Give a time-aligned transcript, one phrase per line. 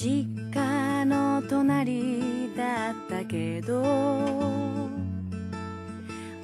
[0.00, 3.80] 実家の隣だったけど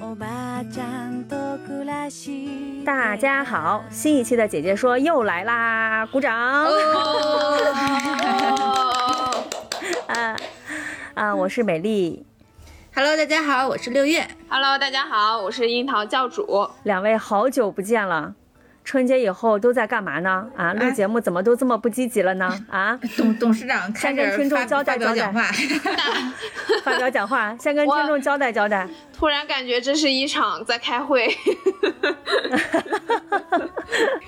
[0.01, 1.35] おばあちゃんと
[1.67, 6.33] 暮らし大家好，新一期的姐姐说又来啦，鼓掌！
[10.07, 10.35] 啊
[11.15, 12.25] 啊，我是美丽，
[12.95, 14.27] Hello，大家好，我是六月。
[14.49, 16.69] Hello，大家好，我是樱桃教主。
[16.83, 18.35] 两位好久不见了。
[18.88, 20.46] 春节以后都在干嘛呢？
[20.56, 22.48] 啊，录节目怎么都这么不积极了呢？
[22.72, 25.42] 啊，董董事长开先跟听众交代发表交代讲话，
[26.82, 28.88] 发表讲话，先跟听众交代交代。
[29.12, 31.28] 突然感觉这是一场在开会。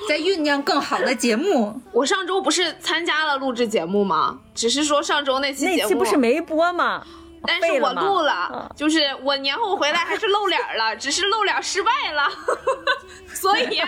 [0.07, 1.81] 在酝酿更好的节目。
[1.93, 4.41] 我上周不是参加了录制节目吗？
[4.55, 7.03] 只是说上周那期节目，那期不是没播吗？
[7.47, 12.29] 但是我录了，嗯就是我年后回来还是露脸了，只是露脸失败了，
[13.33, 13.81] 所以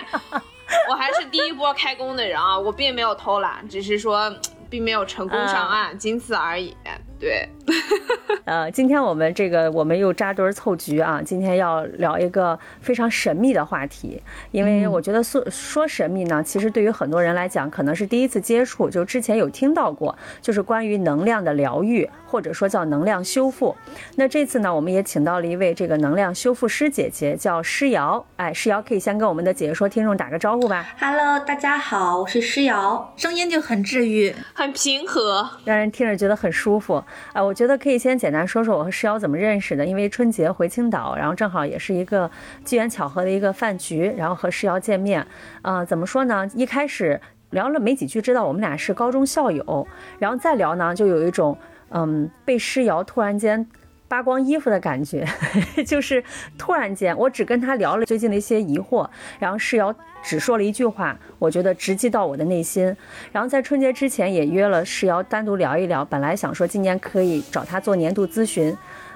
[0.89, 4.33] 我还是第一波开工的人啊，我并没有偷懒，只是说
[4.69, 6.75] 并没有成功上岸，仅此而已。
[7.19, 7.47] 对，
[8.45, 23.73] 呃，今天我们这个我们又扎堆儿凑局啊，今天要聊一个非常神秘的话题，因为我觉得说说神秘呢，其实对于很多人来讲可能是第一次接触，就之前有听到过，就是关于能量的疗愈，或者说叫能量修复。
[24.17, 28.25] 那这次呢，我们也请到了一位这个能量修复师姐姐，叫诗瑶。
[28.35, 33.13] 哎，诗瑶可以先跟我们的解说听众打个招呼吧，Hello，大家好，我是诗瑶。
[33.15, 35.49] 声音就很治愈，很平和。
[35.63, 37.01] 让人听着觉得很舒服。
[37.31, 42.27] 啊，我我觉得可以先简单说说我和诗瑶怎么认识的，因为春节回青岛，然后正好也是一个
[42.63, 45.23] 机缘巧合的一个饭局，然后和诗瑶见面。
[45.61, 46.49] 啊，怎么说呢？
[46.55, 47.21] 一开始
[47.51, 49.87] 聊了没几句，知道我们俩是高中校友，
[50.17, 51.55] 然后再聊呢，就有一种
[51.89, 53.63] 嗯被诗瑶突然间。
[54.07, 55.25] 扒光衣服的感觉，
[55.87, 56.23] 就是
[56.55, 59.09] 突然间，我只跟他聊了最近的一些疑惑，
[59.39, 59.91] 然后诗瑶
[60.23, 62.95] 只说了一句话，我觉得直击到我的内心。
[63.31, 68.75] 然后在春节之前也约了石瑶单独聊一聊，本来想说今年可以找他做年度咨询，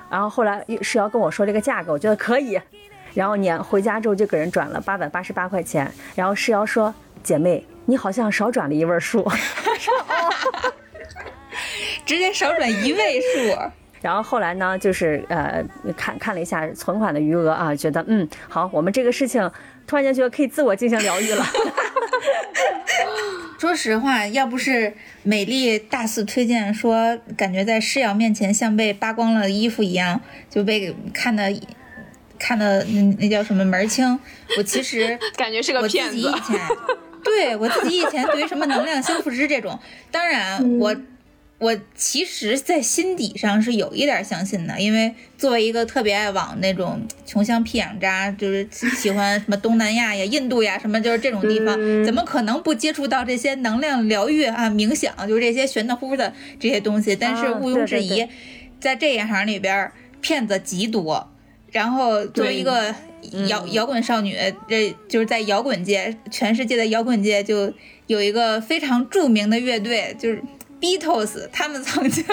[0.09, 2.59] 然后后来石瑶跟我说这个价格，我觉得可以，
[3.13, 9.25] 然后年回家之后就给人转了八百八十八块钱，然后石瑶说：“姐妹，你好像少转了一位数。
[12.05, 13.57] ”直接少转一位数。
[13.99, 15.63] 然后后来呢，就是呃
[15.97, 19.51] 看看了一下存款的余额啊，觉得嗯好，我们这个事情
[19.87, 21.43] 突然间觉得可以自我进行疗愈了。
[23.59, 24.93] 说实话，要不是
[25.23, 31.51] 美丽大肆推荐说，感觉在诗瑶面前像被扒光了衣服一样，就被看的
[32.37, 34.19] 看的那那叫什么门儿清。
[34.57, 36.59] 我其实 感觉是个我自骗子己以前，
[37.23, 39.79] 对我自己以前对于什么能量修复师这种，
[40.11, 40.95] 当然我。
[41.59, 51.75] 我其实，在心底上是有一点相信的，因为作为一个特别爱往那种穷乡僻壤扎，就是喜欢什么东南亚呀、印度呀什么，就是这种地方，
[52.05, 57.15] 怎么可能不接触到这些能量疗愈啊、冥想，就是这些玄的乎的这些东西？
[57.15, 58.29] 但是啊毋庸置疑，对对对
[58.79, 59.91] 在这一行里边儿，
[60.21, 61.31] 骗子极多。
[61.71, 62.93] 然后作为一个
[63.47, 64.37] 摇摇滚少女，
[64.69, 67.73] 这就是在摇滚界，全世界的摇滚界就
[68.05, 70.41] 有一个非常著名的乐队，就是
[70.79, 72.23] Beatles，他们曾经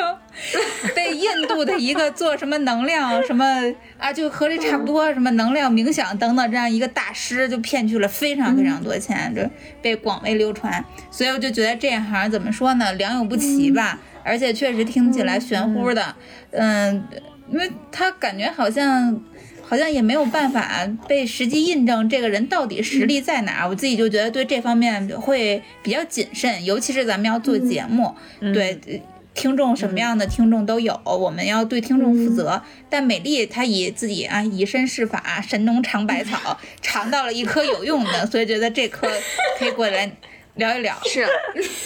[0.95, 3.45] 被印度的一个做什么能量什么
[3.99, 9.43] 啊，就和这差不多，什么能量冥想等等这样一个大师，就骗去了非常非常多钱，就
[9.81, 10.85] 被广为流传。
[11.11, 16.15] 所以我就觉得这一行怎么说呢，良莠不齐吧，而且确实听起来玄乎的，
[16.51, 17.03] 嗯，
[17.51, 19.23] 因为他感觉好像。
[19.67, 28.79] 好像也没有办法被实际印证这个人到底实力在哪儿，我自己就觉得对这方面会比较谨慎，尤其是咱们要做节目，对。
[28.87, 29.01] 呃
[29.35, 32.63] 听众什么样的听众都有，我们要对听众负责。
[32.89, 39.11] 但美丽她以自己啊以身试法，神农尝百草， 尝到了一颗有用的，所以觉得这颗
[39.59, 40.09] 可以过来
[40.55, 40.97] 聊一聊。
[41.07, 41.27] 是，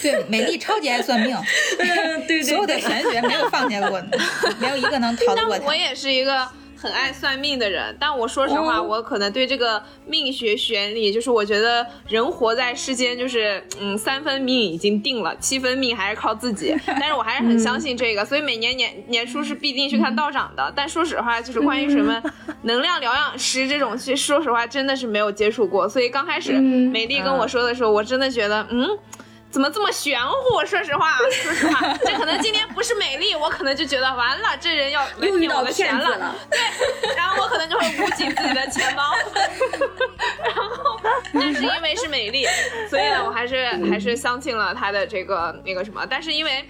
[0.02, 1.34] 对，美丽超级爱算命，
[2.28, 3.98] 对所有的玄学没有放下过，
[4.60, 5.64] 没有一个能逃得过她。
[5.68, 6.46] 我也是一个
[6.80, 16.72] 很爱算命的人，但我说实话，我可能对这个命学玄理，就是我觉得人活在世间，就是嗯，三分命已经定了，七分命还是靠自己。
[16.86, 20.72] 但是我还是很相信这个，所以每年年年初是必定去看道长的。
[20.76, 22.22] 但说实话，就是关于什么
[22.62, 25.88] 能量疗养师这种，其实说实话真的是没有接触过。
[25.88, 28.88] 所以刚开始美丽跟我说的时候，我真的觉得嗯。
[29.50, 30.64] 怎么这么玄乎？
[30.66, 36.34] 说实话，说实话，这可能今天不是美丽，我可能就觉得完了，这人要来骗我的钱了。
[36.50, 39.14] 对，然后我可能就会捂紧自己的钱包。
[40.44, 41.00] 然后，
[41.34, 42.46] 但是因为是美丽，
[42.88, 46.04] 所以呢，我还是还是相信了他的这个那个什么。
[46.08, 46.68] 但是因为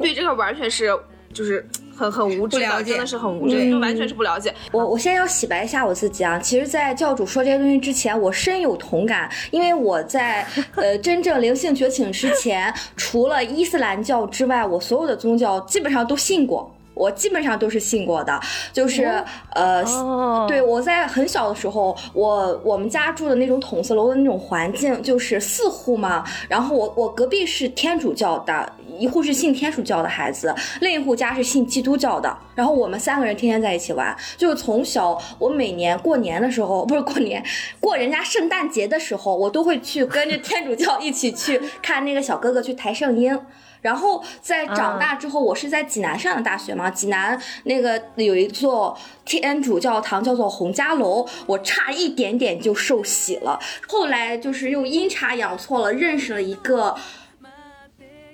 [0.00, 0.96] 对这个完全是
[1.36, 4.54] 就是很很无知的，不了解真的是很无知，就完全是不了解。
[4.72, 6.38] 我我现在要洗白一下我自己啊！
[6.38, 10.46] 其实，在教主说这些东西之前，我深有同感，因为我在
[10.76, 16.72] 呃真正灵性觉醒之前，除了伊斯兰教之外，我所有的宗教基本上都信过。
[16.94, 18.40] 我基本上都是信过的，
[18.72, 19.22] 就是、
[19.52, 37.44] 呃，哦对我在很小的时候，我我们家住的那种筒子楼的那种环境，就是四户嘛，然后我我隔壁是天主教的，一户是信天主教的孩子，另一户家是信基督教的，然后我们三个人天天在一起玩，就是从小我每年过年的时候，不是过年，
[37.80, 43.38] 过人家圣诞节的时候，我都会去跟着天主教一起去看那个小哥哥去抬圣婴。
[43.82, 53.60] 然后在长大之后，我是在济南上的大学嘛，济南那个有一座天主教堂叫做洪家楼，我差一点点就受洗了。
[53.86, 56.96] 后来就是又阴差阳错了，认识了一个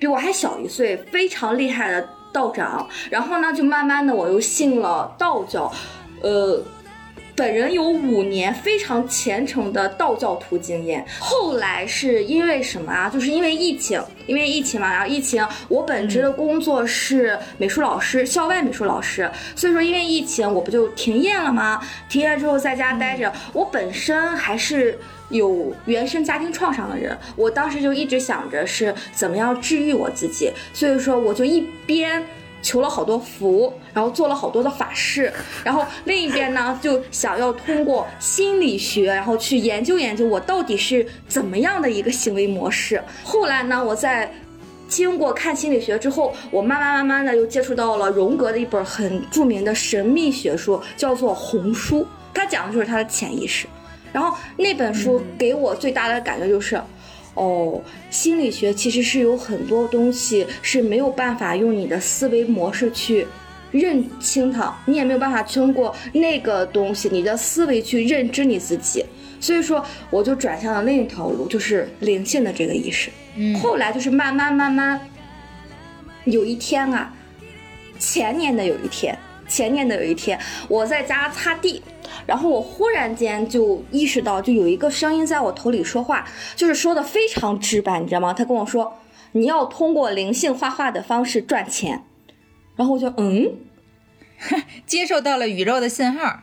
[0.03, 5.73] 比我还小一岁、非常厉害的道长，然后呢，就慢慢的我又信了道教，
[6.23, 6.61] 呃。
[7.35, 13.09] 本人有五年非常虔诚的道教徒经验，后来是因为什么啊？
[13.09, 21.81] 就是因为疫情，因为疫情嘛，然后疫情，我本职的工作是美术老师，校外美术老师，所以说因为疫情，我不就停业了吗？
[22.09, 24.99] 停业之后在家待着，我本身还是。
[25.31, 32.23] 有原生家庭创伤的人，我当时就一直想着是怎么样治愈我自己，所以说我就一边
[32.63, 35.31] 求了好多福，然后做了好多的法事，
[35.65, 43.03] 然后另一边呢就想要通过心理学，然后去研究研究我到底是怎么样的一个行为模式。
[43.25, 44.33] 后来呢，我在
[44.89, 53.67] 经过看心理学之后，我慢慢慢慢的又接触到了荣格的一本很著名的神秘学书，叫做《红书》，它讲的就是他的潜意识。
[54.13, 56.79] 然后那本书给我最大的感觉就是，
[57.35, 57.81] 哦，
[58.11, 63.27] 心理学其实是有很多东西是没有办法用你的思维模式去
[63.71, 69.05] 认清它，你也没有办法通过那个东西，你的思维去认知你自己。
[69.41, 73.11] 所以说，我就转向了另一条路，就是灵性的这个意识。
[73.35, 75.01] 嗯后来就是慢慢慢慢，
[76.25, 77.13] 有一天啊，
[77.99, 79.19] 前年的有一天，
[79.49, 80.39] 前年的有一天，
[80.69, 81.83] 我在家擦地，
[82.27, 86.27] 然后我忽然间就意识到，就有一个声音在我头里说话，
[86.57, 88.33] 就是说的非常直白，你知道吗？
[88.33, 88.99] 他跟我说，
[89.33, 92.05] 你要通过灵性画画的方式赚钱，
[92.77, 93.53] 然后我就嗯。
[94.87, 96.41] 接受到了宇宙的信号。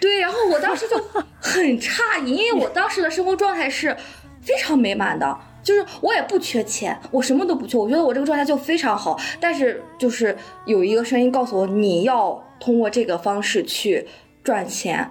[0.00, 0.96] 对，然后我当时就
[1.38, 3.94] 很诧异，因为我当时的生活状态是
[4.40, 9.20] 非常美满的，就是我也不缺钱，我什么都不缺，我觉得我这个状态就非常好。
[9.38, 10.34] 但是就是
[10.64, 14.06] 有一个声音告诉我，你要通过这个方式去
[14.46, 15.10] 赚钱。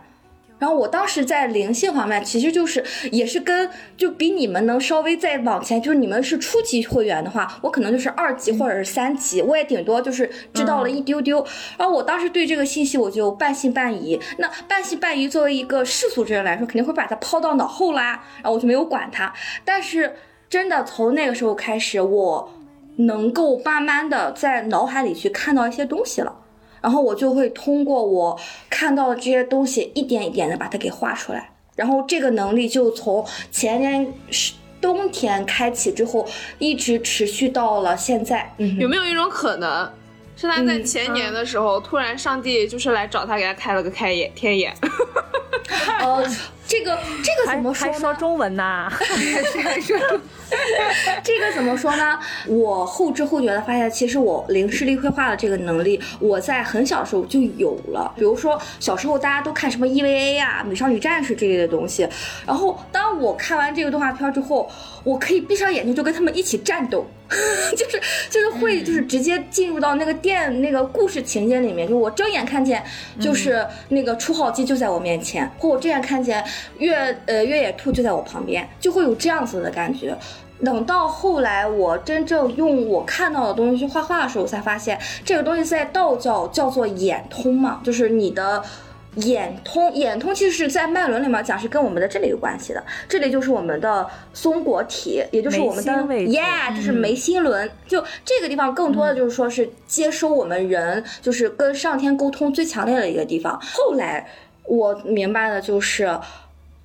[0.57, 11.45] 然后我当时在灵性方面，其实就是也是跟就比你们能稍微再往前，就是你们是初级会员的话，我可能就是二级或者是三级，我也顶多就是知道了一丢丢。
[11.77, 14.17] 然后我当时对这个信息我就半信半疑。
[14.37, 19.33] 那半信半疑作为一个世俗之人来说，肯定会把它抛到脑后啦，然后我就没有管它。
[19.65, 20.15] 但是
[20.49, 22.53] 真的从那个时候开始，我
[22.95, 26.33] 能够慢慢的在脑海里去看到一些东西了。
[26.85, 28.39] 然后我就会通过我
[28.69, 31.49] 看到的这些东西，一点一点的把它给画出来。
[31.75, 36.27] 然后这个能力就从前年是冬天开启之后，
[36.59, 38.53] 一直持续到了现在。
[38.59, 39.91] 嗯，有没有一种可能，
[40.37, 44.71] 是他在前年的时候，突然上帝就是来找他，给他开了个开眼天眼？
[45.99, 46.23] 呃，
[46.67, 47.93] 这个这个怎么说呢？
[47.93, 48.91] 还说中文呢？
[51.23, 52.17] 这个怎么说呢？
[52.47, 58.11] 我后知后觉的发现，其实我零视力绘画的这个能力，我在很小的时候就有了。
[58.15, 62.07] 比如说小时候大家都看什么 EVA 啊、美少女战士这类的东西，
[62.45, 64.69] 然后当我看完这个动画片之后，
[65.03, 67.05] 我可以闭上眼睛就跟他们一起战斗，
[67.77, 72.83] 就是就是会就是直接进入到那个电那个故事情节里面，就我睁眼看见
[73.19, 76.43] 就是那个初号机就在我面前，或我睁眼看见
[76.77, 76.95] 越
[77.25, 80.15] 呃越野兔就在我旁边，就会有这样子的感觉。
[80.63, 88.63] 等到后来，我真正用我看到的东西去画画的时候，我才发现这个东西在道教叫做眼通嘛，就是你的
[89.15, 89.91] 眼通。
[89.93, 97.69] 眼通其实是在脉轮里面讲是跟我们的这里有关系的，这里就是我们的松果体，也就是我们的眉心位置 yeah，就是眉心轮。
[97.85, 103.59] 就这个地方更多的就是说是接收我们人，就是跟上天沟通最强烈的一个地方。
[103.61, 104.25] 后来
[104.63, 106.17] 我明白的就是。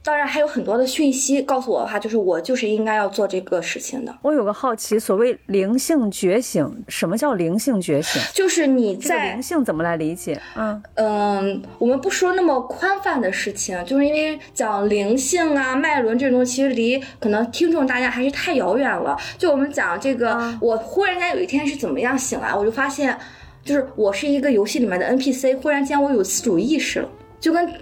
[0.03, 4.15] 当然还有很多的讯息告诉我的话，就是我就是应该要做这个事情的。
[4.23, 8.21] 我有个好奇，所谓灵性觉醒，什么叫灵性觉醒？
[8.33, 10.41] 就是你这个在灵性怎么来理解？
[10.57, 19.15] 嗯，嗯，我们不说那么宽泛的事情，就是因为讲灵性啊、脉轮这种东西，其实离可能听众大家还是太遥远了。
[19.37, 23.15] 就我们讲这个，嗯我忽然间有一天是怎么样醒来，我就发现，
[23.63, 27.09] 就是我是一个游戏里面的 NPC，忽然间我有自主意识了。
[27.39, 27.73] 就跟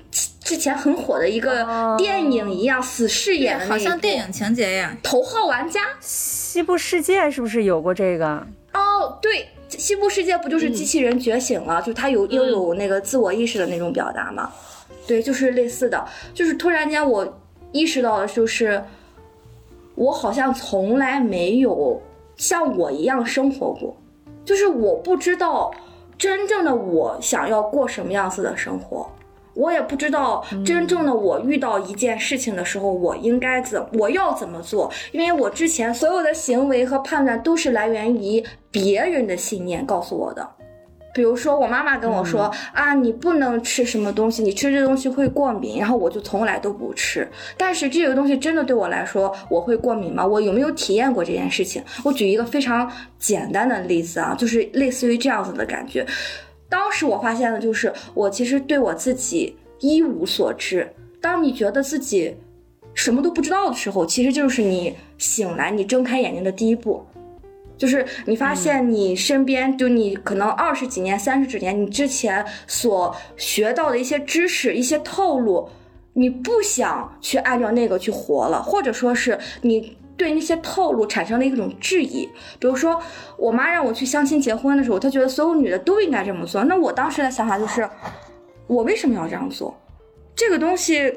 [0.49, 4.97] 之前很火的一个哦电影一样，死侍演的好像电影情节呀。
[5.03, 8.25] 头号玩家西部世界是不是有过这个？
[8.73, 14.51] 哦，对，西部世界不就是机器人觉醒了，就它有又有那个自我意识的那种表达吗？
[15.07, 16.03] 对，就是类似的，
[16.33, 17.39] 就是突然间我
[17.73, 18.83] 意识到的就是，
[19.97, 22.01] 我好像从来没有
[22.39, 23.95] 像我一样生活过，
[24.47, 25.71] 就是我不知道
[26.17, 29.07] 真正的我想要过什么样子的生活。
[29.59, 40.49] 我也不知道真正的我遇到一件事情的时候，我应该怎我要怎么做，因为我之前所有的行为和判断都是来源于别人的信念告诉我的。
[41.15, 47.27] 比如说，我妈妈跟我说、啊，你不能吃什么东西，你吃这东西会过敏，然后我就从来都不吃。
[47.57, 50.25] 但是这个东西真的对我来说，我会过敏吗？
[50.25, 51.83] 我有没有体验过这件事情？
[52.05, 52.89] 我举一个非常
[53.19, 56.07] 简单的例子啊，就是类似于这样子的感觉。
[56.69, 60.93] 当时我发现的就是，我其实对我自己一无所知。
[61.21, 62.37] 当你觉得自己
[62.95, 67.05] 什么都不知道的时候，其实就是你醒来、你睁开眼睛的第一步。
[67.77, 75.69] 就是你发现你身边，就你可能二十几年、三十几年，你之前所学到的一些知识、一些套路，
[76.15, 82.29] 你不想去按照那个去活了，或者说是你对那些套路产生了一种质疑。
[82.59, 83.01] 比如说，
[83.39, 86.63] 我妈让我去相亲结婚的时候，她觉得所有女的都应该这么做。
[86.65, 87.89] 那我当时的想法就是，
[88.67, 89.75] 我为什么要这样做？
[90.35, 91.15] 这个东西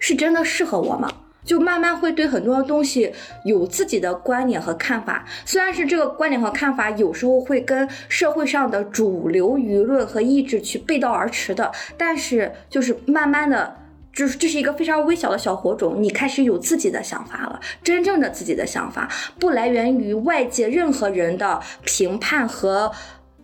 [0.00, 1.08] 是真的适合我吗？
[1.44, 3.12] 就慢慢会对很多东西
[3.44, 13.83] 有自己的观点和看法，虽然是这个观点和看法有时候会跟社会上的主流舆论和意志去背道而驰的，但是就是慢慢的。
[14.14, 17.60] 就是这是一个非常微小的小火种，你开始有自己的想法了。
[17.82, 22.90] 真正的自己的想法不来源于外界任何人的评判和，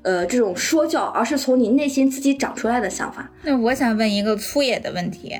[0.02, 3.30] 呃这种说教，而是从你内心自己长出来的想法。
[3.42, 5.36] 那我想问一个粗野的问题，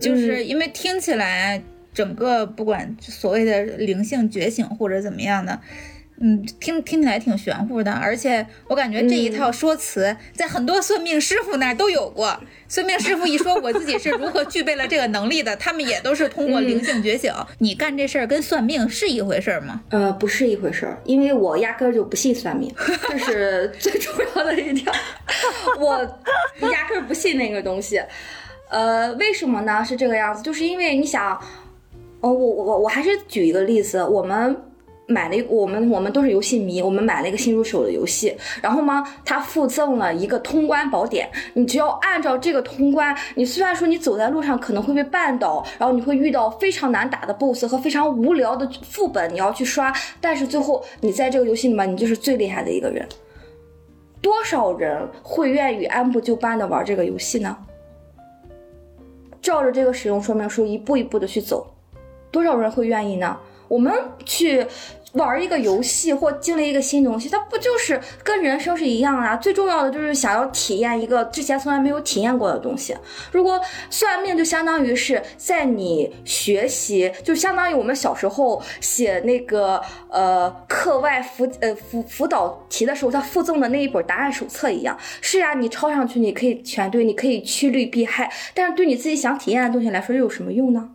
[0.00, 5.60] 就是因为听起来整个不管所谓的灵性觉醒或者怎么样的，嗯，
[6.60, 12.40] 听听起来挺玄乎的，而且我感觉这一套说辞在很多算命师傅那儿都有过。
[12.68, 17.32] 算命师傅一说我自己是如何具备了这个能力的，他们也都是通过灵性觉醒。
[17.58, 19.82] 你干这事儿跟算命是一回事儿吗？
[19.90, 22.72] 呃，不是一回事儿，因为我压根儿就不信算命，
[23.08, 24.92] 这是 最重要的一条。
[25.78, 25.98] 我
[26.70, 28.00] 压根儿不信那个东西。
[28.70, 29.84] 呃，为什么呢？
[29.84, 31.32] 是这个样子，就是因为你想，
[32.20, 34.56] 哦，我我我还是举一个例子，我们。
[35.06, 53.06] 买了一我们我们都是游戏迷，我们买了一个新入手的游戏，然后嘛，它附赠了一个通关宝典，你只要按照这个通关，你虽然说你走在路上可能会被绊倒，然后你会遇到非常难打的 BOSS 和非常无聊的副本，你要去刷，但是最后你在这个游戏里面，你就是最厉害的一个人。
[54.22, 57.54] 多少人会愿意按部就班的玩这个游戏呢？
[59.42, 61.66] 照着这个使用说明书一步一步的去走，
[62.30, 63.36] 多少人会愿意呢？
[63.68, 63.92] 我们
[64.24, 64.66] 去
[65.12, 69.36] 玩一个游戏或经历一个新东西，它不就是跟人生是一样啊？
[69.36, 72.96] 最重要的就是想要体验一个之前从来没有体验过的东西。
[73.30, 84.98] 如果算命就相当于是在你学习，就相当于我们小时候写那个呃课外辅呃辅辅导题的时候，它附赠的那一本答案手册一样。
[85.20, 90.90] 是啊，你抄上去你可以全对，你可以趋利避害，但是对你自己想体验的东西来说又有什么用呢？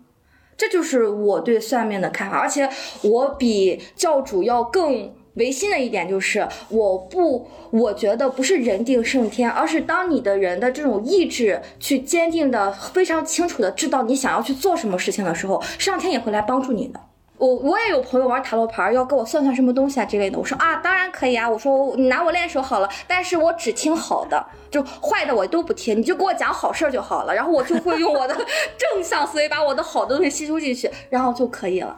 [0.60, 2.70] 这就是我对算命的看法，而且
[3.01, 17.00] 我比教主要更唯心的一点就是，我不，我觉得不是人定胜天，而是当你的人的这种意志去坚定的、非常清楚的知道你想要去做什么事情的时候，上天也会来帮助你的。
[17.39, 20.38] 我我也有朋友玩塔罗牌，要给我算算什么东西啊之类的。
[20.38, 21.50] 我说啊，当然可以啊。
[21.50, 27.34] 我说你拿我练手好了，但是我只听好的，就坏的我都不听，你就给我讲好事儿就好了。
[27.34, 28.36] 然后我就会用我的
[28.77, 31.98] 正向思维把我的好的东西吸收进去，然后就可以了，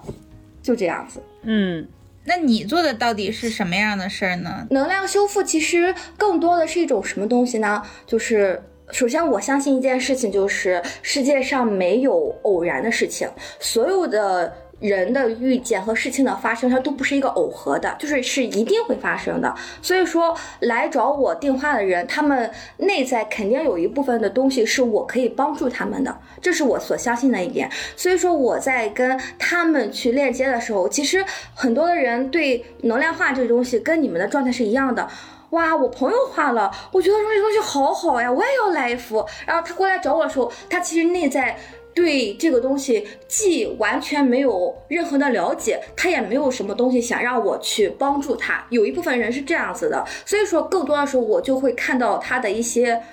[0.62, 1.20] 就这样子。
[1.42, 1.88] 嗯，
[2.26, 4.68] 那你做的到底是什么样的事儿呢？
[4.70, 7.82] 能量修复其实更多的是一种什么东西呢？
[8.06, 8.62] 就是。
[8.94, 13.26] 首先，我相信一件事情，就是世界上没有偶然的事情，
[13.58, 19.54] 所有的人的遇见和事情的发生，它都不是一个耦合的，就是是一定会发生的。
[19.82, 27.70] 所以说，来找我订话的人，他们内在肯定有一部分的东西是我可以帮助他们的，这是我所相信的一点。
[27.96, 31.24] 所以说，我在跟他们去链接的时候，其实
[31.54, 35.08] 很多的人对能量化这个东西跟你们的状态是一样的。
[35.52, 39.24] 哇，我朋友画了，我觉得说这东西好好呀，我也要来一幅。
[39.46, 41.56] 然后他过来找我的时候，他其实内在。
[42.02, 48.66] 对这个东西既完全没有任何的了解，他也没有什么东西想让我去帮助他。
[48.72, 53.04] 有一部分人是这样子的，所以说更多的时候我就会看到他的一些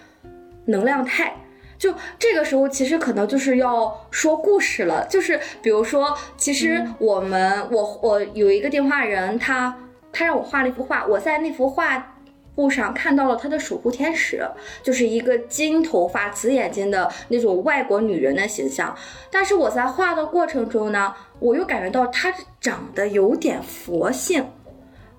[0.64, 1.36] 能量态。
[1.76, 5.06] 就这个时候，其实可能就是要说故事了。
[5.06, 9.76] 就是比如说，其实我们我我有一个电话人，他
[10.10, 12.14] 他让我画了一幅画，我在那幅画。
[12.58, 14.44] 布上看到了他的守护天使，
[14.82, 18.92] 就是一个金头发、紫眼睛的那种外国女人的形象。
[19.30, 24.44] 但是我在画的过程中呢，我又感觉到她长得有点佛性。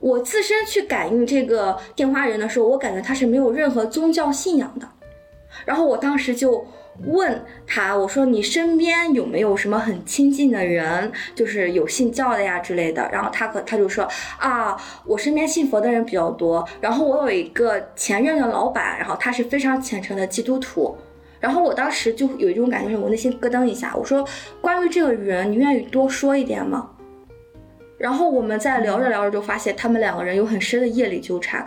[0.02, 4.86] 我自身去感应这个电话人的时候，我感觉他是没有任何宗教信仰的。
[5.64, 6.68] 然后我当时就。
[7.06, 13.10] 问他，我说你身边有没有什么很亲近的人，就是有信教的呀之类的。
[13.12, 16.68] 然后他可他就说啊，我身边信佛的人比较多。
[16.82, 20.96] 然后我有一个前任的老板，然后他是非常虔诚的基督徒。
[21.40, 23.96] 然后我当时就有一种感觉，是我内心咯噔一下。
[23.96, 24.28] 我说
[24.60, 26.90] 关于这个人，你愿意多说一点吗？
[28.00, 31.64] 然后我们在聊着聊着就发现他们两个人有很深的业力纠缠，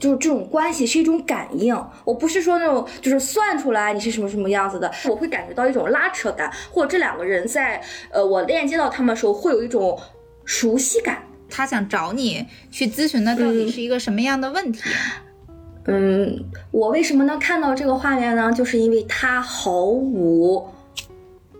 [0.00, 1.74] 就是这种关系是一种感应。
[2.04, 9.96] 我不是说那种就是算出来你是什么什么样子的，我会感觉到一种拉扯感，或者这两个人在呃我链接到他们的时候会有一种
[10.44, 11.22] 熟悉感。
[11.48, 14.80] 他想找你去咨询的到底是一个什么样的问题？
[15.84, 18.52] 嗯，我为什么能看到这个画面呢？
[18.52, 20.66] 就是因为他毫无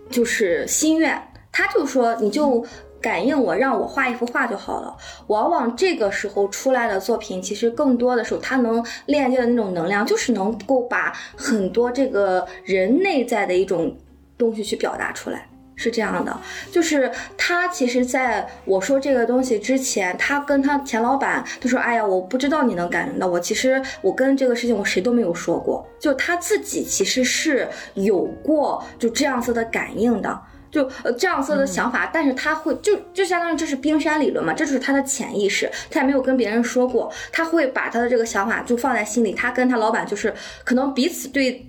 [0.09, 1.17] 就是心愿，
[1.49, 2.65] 他就说你就。
[3.01, 4.95] 感应我，让我画一幅画就好了。
[5.27, 13.95] 往往这个时候出来的作品，其实更多的时候，它能链接的那种能量，就是能够把很多这个人内在的一种
[14.37, 15.47] 东西去表达出来。
[15.79, 16.35] 是这样的，
[16.71, 23.39] 就是他其实在我说这个东西之前，他跟他前老板就说：“哎呀，我不知道你能感应到我。
[23.39, 41.65] 其实我跟这个事情我谁都没有说过，就他自己其实是有过就这样子的感应的。”就呃这样子的想法，但是他会就就相当于这是冰山理论嘛，这就是他的潜意识，他也没有跟别人说过，他会把他的这个想法就放在心里，他跟他老板就是可能彼此对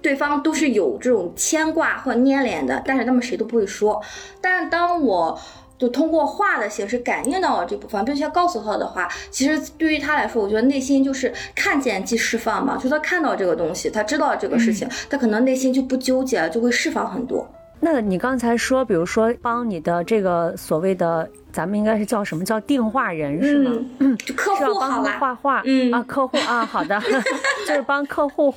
[0.00, 4.00] 对方都是有这种牵挂或粘连的，但是他们谁都不会说。
[4.40, 5.38] 但是当我
[5.76, 17.48] 就通过画的形式感应到了这部分，并且告诉他的话，其实对于他来说，我觉得内心就是看见即释放嘛，就他看到这个东西，他知道这个事情，他可能内心就不纠结了，就会释放很多。
[17.80, 23.72] 那你刚才说，比如说帮你的这个所谓的，咱们应该是叫什么叫定画人是吗？
[24.00, 27.00] 嗯，客户帮他们画画，嗯啊，客户啊，好的，
[27.66, 28.52] 就是帮客户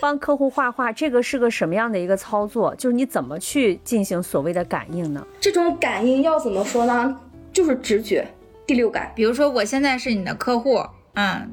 [0.00, 2.74] 帮客户画画，这个是个什么样的一个操作？
[2.74, 5.24] 就是你怎么去进行所谓的感应呢？
[5.40, 7.16] 这种感应要怎么说呢？
[7.52, 8.26] 就是直觉、
[8.66, 9.12] 第六感。
[9.14, 10.82] 比如说，我现在是你的客户，
[11.14, 11.50] 嗯。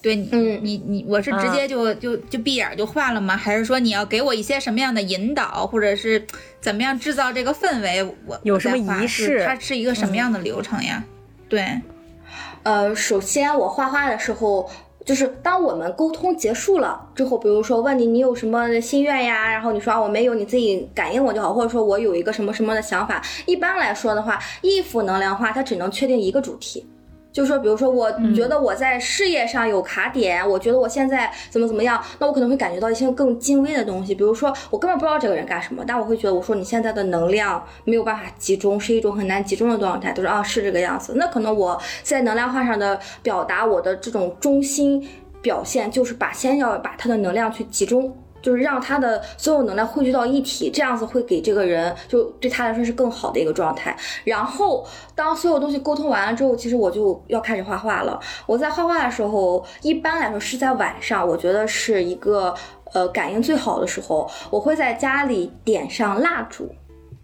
[0.00, 3.36] 对你，嗯，你你我是直接就就就闭眼就画了吗？
[3.36, 6.24] 还是说你要给我一些什么样的引导，或者是
[6.60, 8.04] 怎么样制造这个氛围？
[8.26, 9.44] 我有什么仪式？
[9.44, 11.04] 它是一个什么样的流程呀？
[11.48, 11.66] 对，
[12.62, 14.70] 呃，首先我画画的时候，
[15.04, 23.20] 就是当我们沟通结束了之后，比如说问你你有什么心愿呀，然后你说我没有，你自己感应我就好，或者说我有一个什么什么的想法。
[23.46, 26.86] 一般来说的话，一幅能量画它只能确定一个主题。
[27.30, 34.14] 就说，比如说，我觉得我在事业上有卡点，我觉得我现在怎么怎么样，那我可能会感觉到一些更精微的东西。
[34.14, 40.12] 比如说，我根本不知道这个人干什么，但我会觉得，我说你现在的能量没有办法集中，是一种很难集中的状态。
[40.12, 41.12] 都说啊，是这个样子。
[41.16, 45.06] 那可能我在能量化上的表达，我的这种中心
[45.40, 48.16] 表现，就是把先要把他的能量去集中。
[48.40, 53.96] 就是让他的所有能量汇聚到一体，这样子会给这个人就对他来说是更好的一个状态。
[54.24, 58.18] 然后当所有东西沟通完了之后，其实我就要开始画画了。
[58.46, 62.54] 我在画画的时候，一般来说是在晚上，我觉得是一个
[62.92, 64.30] 呃感应最好的时候。
[64.50, 66.68] 我会在家里点上蜡烛。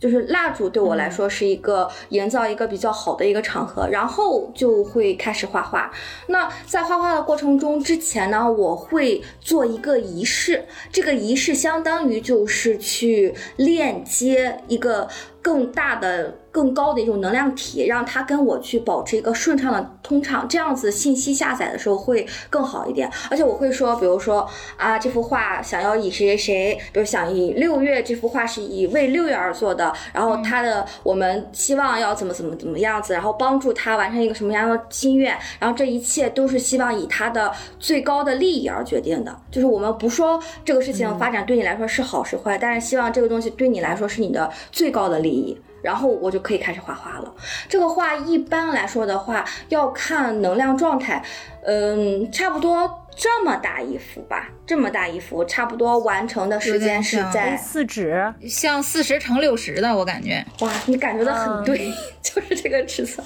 [0.04, 5.90] 就是蜡烛对我来说是一个营造一个比较好的一个场合，然后就会开始画画。
[6.26, 15.08] 那在画画的过程中之前呢，我会做一个仪式，这个仪式相当于就是去链接一个
[15.40, 23.10] 更大的更高的一种能量体，让它跟我去保持一个顺畅的通畅，这样子信息下载的时候会更好一点。
[23.28, 39.36] 而且我会说，比如说啊，这幅画想要以谁谁谁，比如想以六月这幅画是以为六月而做的，然后他的我们希望要怎么怎么怎么样子，然后帮助他完成一个什么样的心愿，然后这一切都是希望以他的最高的利益而决定的。
[39.50, 45.58] 就是我们不说这个事情发展对你来说是好是坏，但是希望这个东西对你来说是你的最高的利益。
[45.84, 47.34] 然后我就可以开始画画了。
[47.68, 51.22] 这个画一般来说的话，要看能量状态，
[51.62, 60.42] 嗯，差不多这么大一幅吧，这么大一幅，差不多完成的时间是在四指，像四十乘六十的，我感觉。
[60.60, 61.92] 哇，你感觉的很对，
[62.22, 63.24] 就是这个尺寸，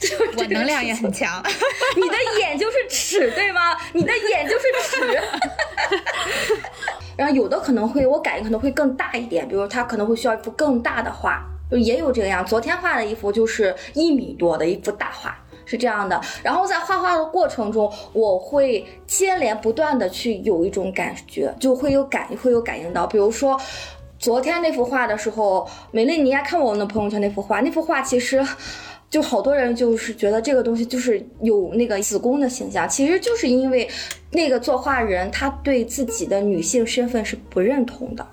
[0.00, 1.42] 就是我能量也很强。
[1.94, 3.76] 你的眼就是尺，对吗？
[3.92, 5.20] 你的眼就是尺。
[7.16, 11.44] 然后有的可能会，我感觉可能会更大一点，比如他可能会需要一幅更大的画。
[11.70, 16.20] 就也有这个样，昨天画的一幅就是一米多的一幅大画，是这样的。
[16.42, 23.06] 然后在画画的过程中，我会接连不断的去有一种感觉，就会有感会有感应到。
[23.06, 23.60] 比如说
[24.18, 28.42] 昨天那幅画的时候，美丽，你应该看过我的朋友圈那幅画，那幅画其实
[29.10, 33.88] 就好多人就是觉得这个东西就是有那个子宫的形象，其实就是因为
[34.30, 38.26] 那个作画人他对自己的女性身份是不认同的。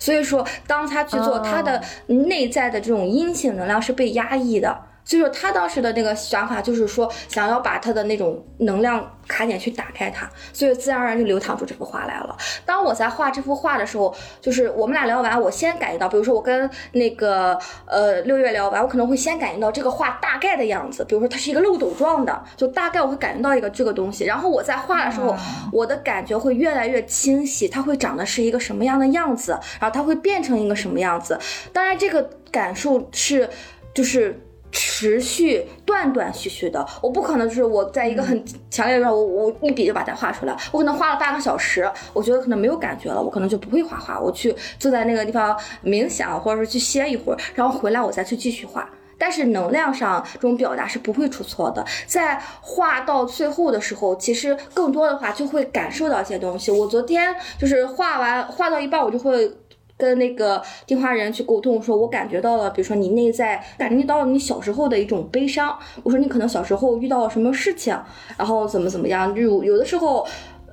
[0.00, 4.89] 所以说，当他去做，他的内在的这种阴性能量是被压抑的。
[5.10, 12.36] 所以说，他当时的那个想法就是说，想要把他的那种能量卡点去打开它，所以自然而然就流淌出这幅画来了。
[12.64, 24.24] 当我在画这幅画的时候，就是我们俩聊完，我先感应到，比如说我跟那个呃六月聊完，我可能会先感应到这个画大概的样子，比如说它是一个漏斗状的，就大概我会感应到一个这个东西。
[24.24, 25.36] 然后我在画的时候，
[25.72, 31.36] 我的感觉会越来越清晰，它会长得是一个什么样的样子，然后它会变成一个什么样子。
[31.72, 33.50] 当然，这个感受是
[33.92, 34.40] 就是。
[34.72, 48.88] 持续断断续续的，我不可能就是我在一个很强烈的状态，我我一笔就把它画出来，我可能画了半个小时，我觉得可能没有感觉了，我可能就不会画画，我去坐在那个地方冥想，或者是去歇一会儿，然后回来我再去继续画。
[49.18, 56.70] 但是能量上这种表达是不会出错的，在画到最后的时候，其实更多的话就会感受到一些东西。
[56.70, 59.52] 我昨天就是画完画到一半，我就会。
[60.00, 65.78] 跟那个电话人去沟通，说我感觉到了，比如说你内在感觉到了你小时候的一种悲伤。
[66.02, 67.94] 我说你可能小时候遇到了什么事情，
[68.38, 69.34] 然后怎么怎么样。
[69.34, 70.26] 有有的时候，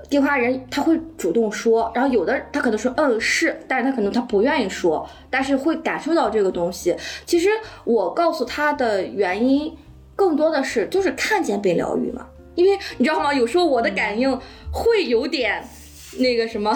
[0.10, 6.96] 电话人他会主动说，然后有的他可能说嗯是，但是他可能他不愿意说，但是会感受到这个东西。
[7.26, 7.50] 其实
[7.84, 9.76] 我告诉他的原因，
[10.16, 12.26] 更多的是就是看见被疗愈嘛。
[12.56, 13.34] 因为你知道吗？
[13.34, 14.40] 有时候我的感应
[14.72, 15.62] 会有点
[16.20, 16.74] 那个什么，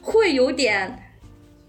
[0.00, 1.00] 会有点。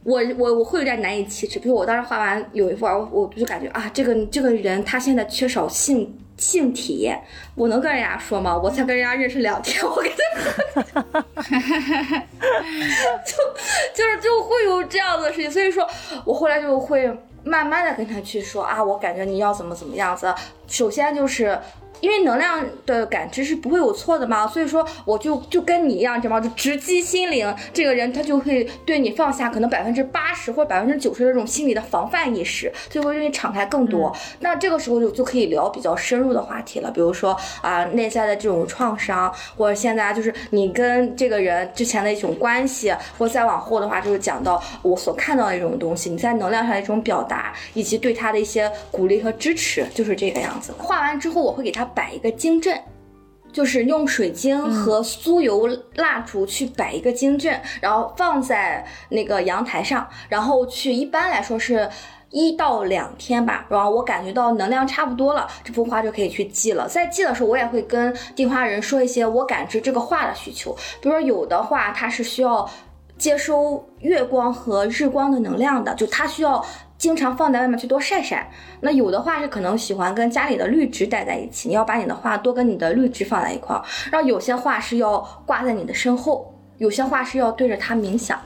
[0.05, 7.19] 我我我会有点难以启齿，比如我当时画完有一幅，我我就感觉啊，这个这个人他现在缺少性性体验，
[7.55, 8.55] 我能跟人家说吗？
[8.55, 10.83] 我才跟人家认识两天，我给他，
[13.25, 13.33] 就
[13.95, 15.83] 就是就会有这样的事情，所以说
[16.23, 17.11] 我后来就会
[17.43, 20.31] 慢慢的跟他去说啊，我感觉你要怎么怎么样子，
[20.67, 21.59] 首先就是。
[22.01, 26.39] 因为能量的感知是不会有错的嘛，所以说我就就跟你一样，知道吗？
[26.39, 34.15] 就直击心灵，这个人他就会对你放下可能百分之八十或者百分之九十的这种心理的防范意识，就会对你敞开更多。
[34.39, 50.73] 那这个时候就就可以聊比较深入的话题了，比如说啊内在的这种创伤，或者现在就是你跟这个人之前的一种关系，或再往后的话就是讲到我所看到的一种东西，你在能量上的一种表达，以及对他的一些鼓励和支持，就是这个样子。
[50.77, 51.84] 画完之后我会给他。
[51.93, 52.81] 摆一个晶阵，
[53.51, 61.89] 就是用水晶和酥油蜡烛去摆一个晶阵，然后放在那个阳台上，然后去一般来说是
[62.31, 66.87] 一到两天吧，然后我感觉到能量差不多了，这幅画就可以去寄了。
[66.87, 72.69] 在寄的时候，我也会跟订花人说一些我感知这个画的需求，比如说有的画它是需要
[73.17, 76.65] 接收月光和日光的能量的，就它需要。
[76.97, 78.51] 经常放在外面去多晒晒。
[78.81, 83.83] 那有的话是可能喜欢跟家里的绿植待在一起，你要把你的画多跟你的绿植放在一块儿。
[84.11, 88.39] 然后有些画是要挂在你的身后，有些画是要对着它冥想，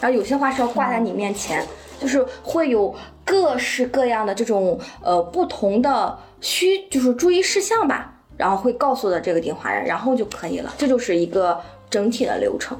[0.00, 1.66] 然后有些画是要挂在你面前，
[1.98, 8.10] 就是会有各式各样的这种呃不同的需就是注意事项吧。
[8.36, 10.74] 然后会告诉的这个订花人，然后就可以了。
[10.76, 11.56] 这就是一个
[11.88, 12.76] 整体的流程。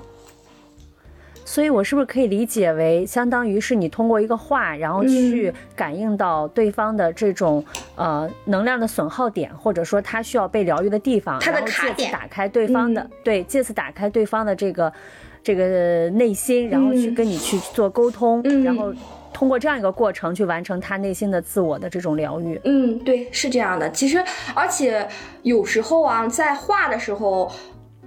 [1.54, 7.64] 所以，我是不是可以理解为，相当于是你通过一个画，然后去感应到对方的这种
[7.94, 14.92] 呃能量的损耗点，或者说他需要被疗愈的地方，他的卡点，打开对方的对，借此打开对方的这个
[15.44, 18.92] 这个内心，然后去跟你去做沟通，然后
[19.32, 22.60] 通过这样一个过程去完成他内心的自我的这种疗愈。
[22.64, 23.88] 嗯，对，是这样的。
[23.92, 24.20] 其实，
[24.56, 25.06] 而且
[25.42, 27.48] 有时候啊，在画的时候，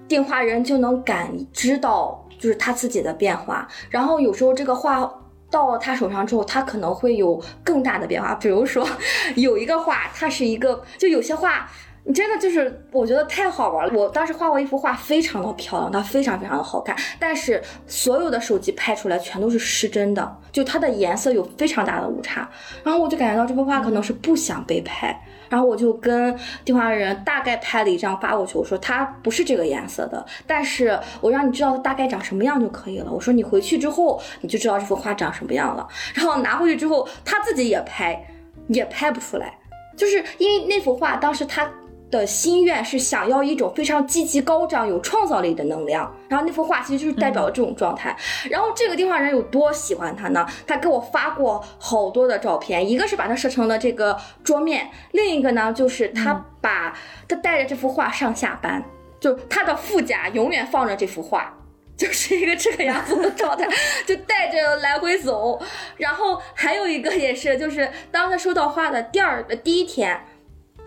[0.06, 3.67] 电话人就能感知到就是他自己的变化。
[3.89, 5.12] 然后有时候这个画
[5.50, 8.36] 到他手上之后，他可能会有更大的变化。
[8.36, 8.88] 比如说，
[9.36, 11.69] 有一个画，它是一个，就有些画。
[12.04, 13.93] 你真的就是我觉得太好玩了。
[13.93, 16.95] 我当时画过一幅画，非常的漂亮，它非常非常的好看。
[17.19, 22.50] 但是所有的手机拍出来全都是失真的，就它的颜色有非常大的误差。
[22.84, 25.21] 然后我就感觉到这幅画可能是不想被拍。
[25.50, 33.12] 然后我就跟电话人大概拍了一张发过去，我说它不是这个颜色的，但是我让你知道它大概长什么样就可以了。
[33.12, 35.88] 我说你回去之后你就知道这幅画长什么样了。
[36.14, 38.26] 然后拿回去之后，他自己也拍，
[38.68, 39.58] 也拍不出来，
[39.96, 41.70] 就是因为那幅画当时他。
[42.10, 48.15] 的心愿是想要一种非常积极高涨、有创造力的能量，然后那幅画其实就是代表了这种状态。
[48.50, 50.48] 然后这个电话人有多喜欢他呢？
[50.65, 58.82] 他给我发过好多的照片，一个是把它设成了这个桌面，另一个呢就是他把他带着这幅画上下班，
[59.20, 61.54] 就他的副驾永远放着这幅画，
[61.98, 63.67] 就是一个这个样子的状态，
[64.06, 65.60] 就带着来回走。
[65.98, 70.17] 然后还有一个也是，就是当他收到画的第二的第一天。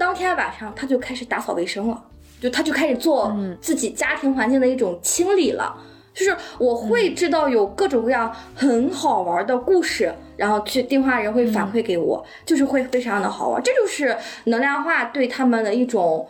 [0.00, 2.02] 当天晚上他就开始打扫卫生了，
[2.40, 5.76] 就他就开始做自己家庭环境的一种清理了。
[6.14, 13.62] 就是我会知道有各种各样很好玩的故事，然后去电话人会反馈给我，就是会非常的好玩。
[13.62, 16.26] 这就是能量化对他们的一种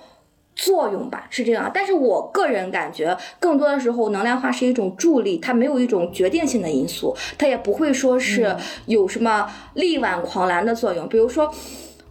[0.56, 1.70] 作用吧，是这样。
[1.72, 8.56] 但是我个人感觉，更多的时候能量化是一种助力，它没有一种决定性的因素，它也不会说是
[8.86, 11.08] 有什么力挽狂澜的作用。
[11.08, 11.48] 比如说，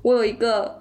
[0.03, 0.78] 我有一个。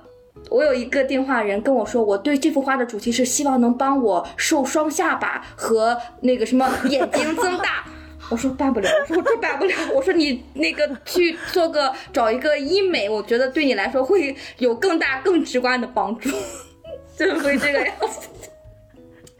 [0.51, 7.85] 我有一个电话人跟我说，我对这幅画的主题是希望能帮我瘦双下巴和那个什么眼睛增大。
[8.31, 9.74] 我说办不了，我说我这办不了。
[9.94, 16.29] 我说你那个去做个找一个医美，我觉得对你来说会有更大更直观的帮助，
[17.16, 18.29] 就会这个样子。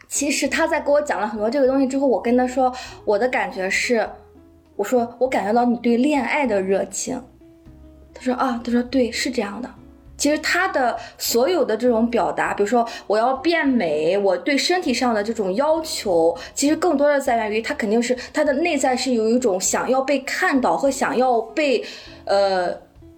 [0.07, 2.73] 其实他在给我讲了很多这个东西之后，我跟他说
[3.05, 4.09] 我的感觉是，
[4.75, 7.21] 我说我感觉到你对恋爱的热情。
[8.11, 9.69] 他说啊，他说对，是这样的。
[10.19, 21.81] 其实他的所有的这种表达，比如说我要变美，我对身体上的这种要求，其实更多的在源于他肯定是他的内在是有一种想要被看到和想要被，
[22.25, 22.69] 呃，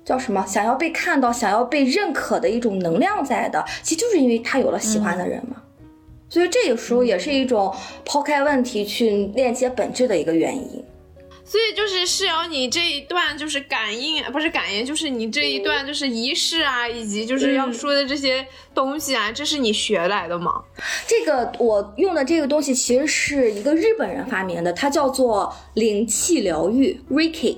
[0.06, 0.46] 叫什么？
[0.48, 3.66] 想要被看到、想要被认可的一种能量在的。
[3.82, 5.56] 其实就是因为他有了喜欢的人嘛，
[6.30, 7.74] 所以这个时候也是一种
[8.06, 10.84] 抛开问题去链接本质的一个原因。
[11.52, 20.64] 所以就是是瑶，你这一段就是感应，不是感应，就是你这一段就是仪式啊，以及就是要说的这些东西啊，这是你学来的吗？
[21.06, 27.58] 这个我用的这个东西其实是一个日本人发明的，它叫做灵气疗愈 Reiki，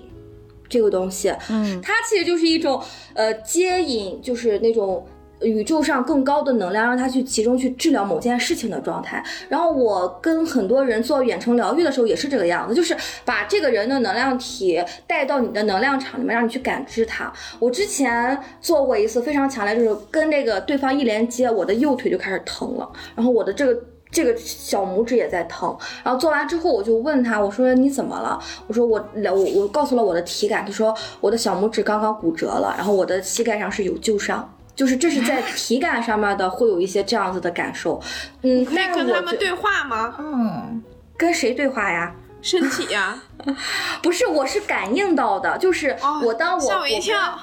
[0.67, 5.07] 这个东西，嗯，它其实就是一种呃接引，就是那种。
[5.43, 9.23] 宇宙上更高的能量，让他去集中去治疗某件事情的状态。
[9.49, 17.31] 然后我跟很多人做远程疗愈的时候也是这个样子，就是把这个人的能量体带到你的能量场里面，让你去感知它。
[17.59, 25.75] 我之前做过一次非常强烈，就是跟那个对方一连接，我的右腿就开始疼了，然后我的这个这个小拇指也在疼。
[26.03, 28.39] 然后做完之后，我就问他，我说你怎么了？
[28.67, 34.53] 我说我了我我告诉了我的体感，他说我的小拇指刚刚骨折了，然后我的膝盖上是有旧伤。
[34.75, 38.01] 就是这是在体感上面的，会有一些这样子的感受，
[38.41, 40.15] 嗯，可以跟他们对话吗？
[40.17, 40.83] 嗯，
[41.15, 42.13] 跟谁对话呀？
[42.41, 43.17] 身体呀？
[44.03, 47.39] 不是，我是感应到的，就是我当我吓我一跳，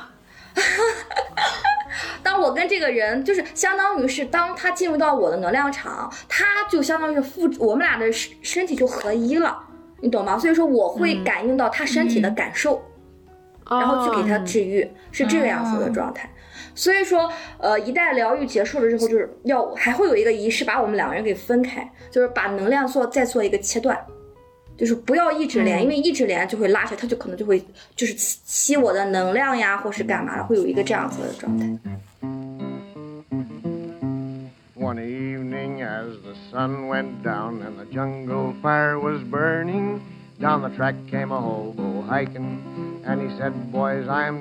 [2.22, 9.58] 当我跟这个人，就是相当于是当他进入到我的能量场，他就相当于是复我们俩的身身体就合一了，
[10.00, 10.38] 你懂吗？
[10.38, 12.82] 所以说我会感应到他身体的感受，
[13.70, 16.28] 然后去给他治愈，是这个样子的状态。
[16.74, 23.98] 所以说，呃，一旦疗愈结束了之后，就是要还会有一个仪式把我们两个人给分开，就是把能量做再做一个切断，
[24.76, 27.62] 就是不要一直连，因为一直连就会拉下，他就可能就会
[27.96, 31.66] 就是吸我的能量呀，或是干嘛的，会有一个这样子的状态。
[40.40, 40.62] I'm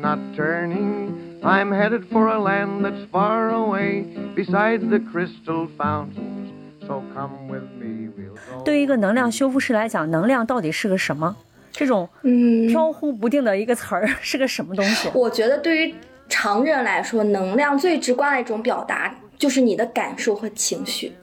[0.02, 1.40] not turning.
[1.42, 6.52] I'm headed for a land that's far away beside the crystal fountains.
[6.88, 8.64] So come with me, we'll go.
[8.64, 11.36] 对于一个能量修复师来讲，能量到底是个什么？
[11.72, 15.10] 这种嗯飘忽不定的一个词儿是个什么东西？
[15.14, 15.96] 我觉得对于
[16.28, 21.14] 常人来说，能量最直观的一种表达就是你的感受和情绪。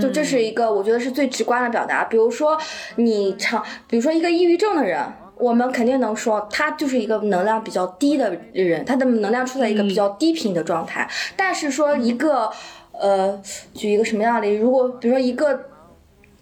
[0.00, 2.04] 就这是一个我觉得是最直观的表达。
[2.04, 2.58] 比如说
[2.96, 5.00] 你常，比如说一个抑郁症的人。
[5.38, 11.06] 我们肯定能说他就是一个能量比较低的人，他的能量处在一个比较低频的状态。
[11.36, 12.50] 但是说一个，
[12.92, 13.38] 呃，
[13.74, 14.62] 举一个什么样的例子？
[14.62, 15.60] 如果比如说一个。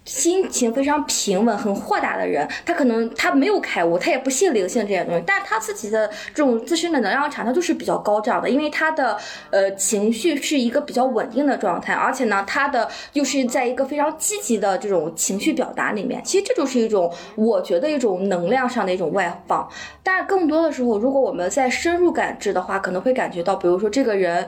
[0.05, 9.17] 心情非常平稳、很豁达的人，他可能他没有开悟，他也不信灵性这些东西，但他自己的这种自身的能量场，他就是比较高涨的，因为他的
[9.49, 19.67] 呃情绪是一个比较稳定的状态，而且呢，他的又是在一个非常积极的这种情绪表达里面，其实这就是一种我觉得一种能量上的一种外放。
[20.03, 24.47] 但更多的时候，如果我们在深入感知的话，可能会感觉到，比如说这个人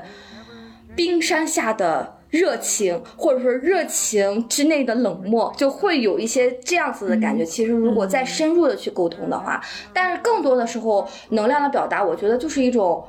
[0.96, 2.17] 冰山下的。
[2.30, 7.46] 热情，或者说热情之内的冷漠，就会有一些这样子的感觉。
[7.46, 9.62] 其实，如果再深入的去沟通的话，
[9.94, 13.04] 但是更多的时候，能量的表达，我觉得就是一种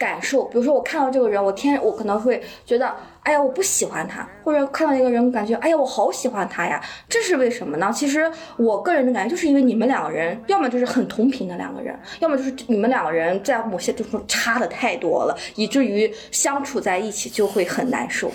[0.00, 0.44] 感受。
[0.44, 2.90] 比如说，我看到这个人，我天，我可能会觉得，
[3.22, 6.82] 哎呀，我不喜欢他；或者看到一个人，感觉，哎呀，我好喜欢他呀。
[7.06, 7.92] 这是为什么呢？
[7.94, 18.32] 其实，我个人的感觉，就是因为你们两个人，要么就是很同频的两个人，要么就是你们两个人在某些地方差的太多了，以至于相处在一起就会很难受。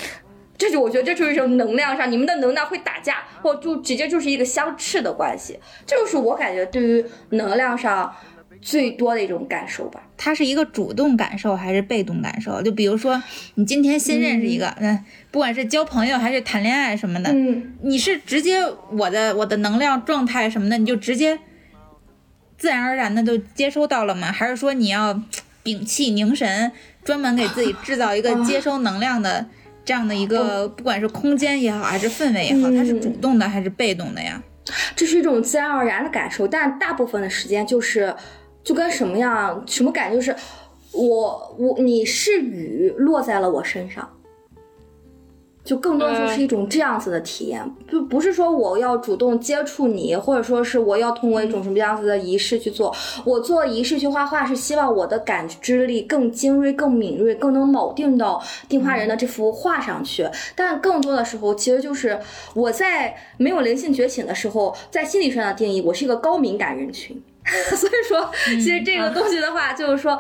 [0.58, 5.60] 这就我觉得这就是一种能量上，你们的能量会打架，或就直接就是一个相斥的关系。
[5.86, 8.16] 这就是我感觉对于能量上
[8.62, 10.02] 最多的一种感受吧。
[10.18, 12.62] 它是一个主动感受还是被动感受？
[12.62, 13.22] 就比如说
[13.56, 18.60] 你今天新认识一个，嗯，不管是交朋友还是谈恋爱什么的，嗯，你是直接
[18.92, 21.40] 我的我的能量状态什么的，你就直接
[22.58, 24.32] 自然而然的就接收到了吗？
[24.32, 25.22] 还是说你要
[25.64, 26.72] 屏气凝神，
[27.04, 29.46] 专门给自己制造一个接收能量的？
[29.84, 34.42] 这样的一个，不管是空间也好，还是氛围也好，它是主动的还是被动的呀？
[34.96, 38.12] 这是一种自然而然的感受，但大部分的时间就是，
[38.66, 40.16] 就跟什么样，什么感觉？
[40.16, 40.36] 就是
[40.92, 44.10] 我我你是雨落在了我身上。
[45.64, 52.96] 就更多的时候是一种这样子的体验，就不是说我要主动接触你，或者说是我要通过一种什么样子的仪式去做。
[53.26, 60.30] 我做仪式去画画，是希望我的感知力更精锐、更敏锐、更能铆定到定画人的这幅画上去。
[60.56, 62.20] 但更多的时候，其实就是
[62.54, 67.20] 我在没有灵性觉醒的时候，在心理上的定义，我是一个高敏感人群。
[67.76, 70.20] 所以说，其实这个东西的话，就是说。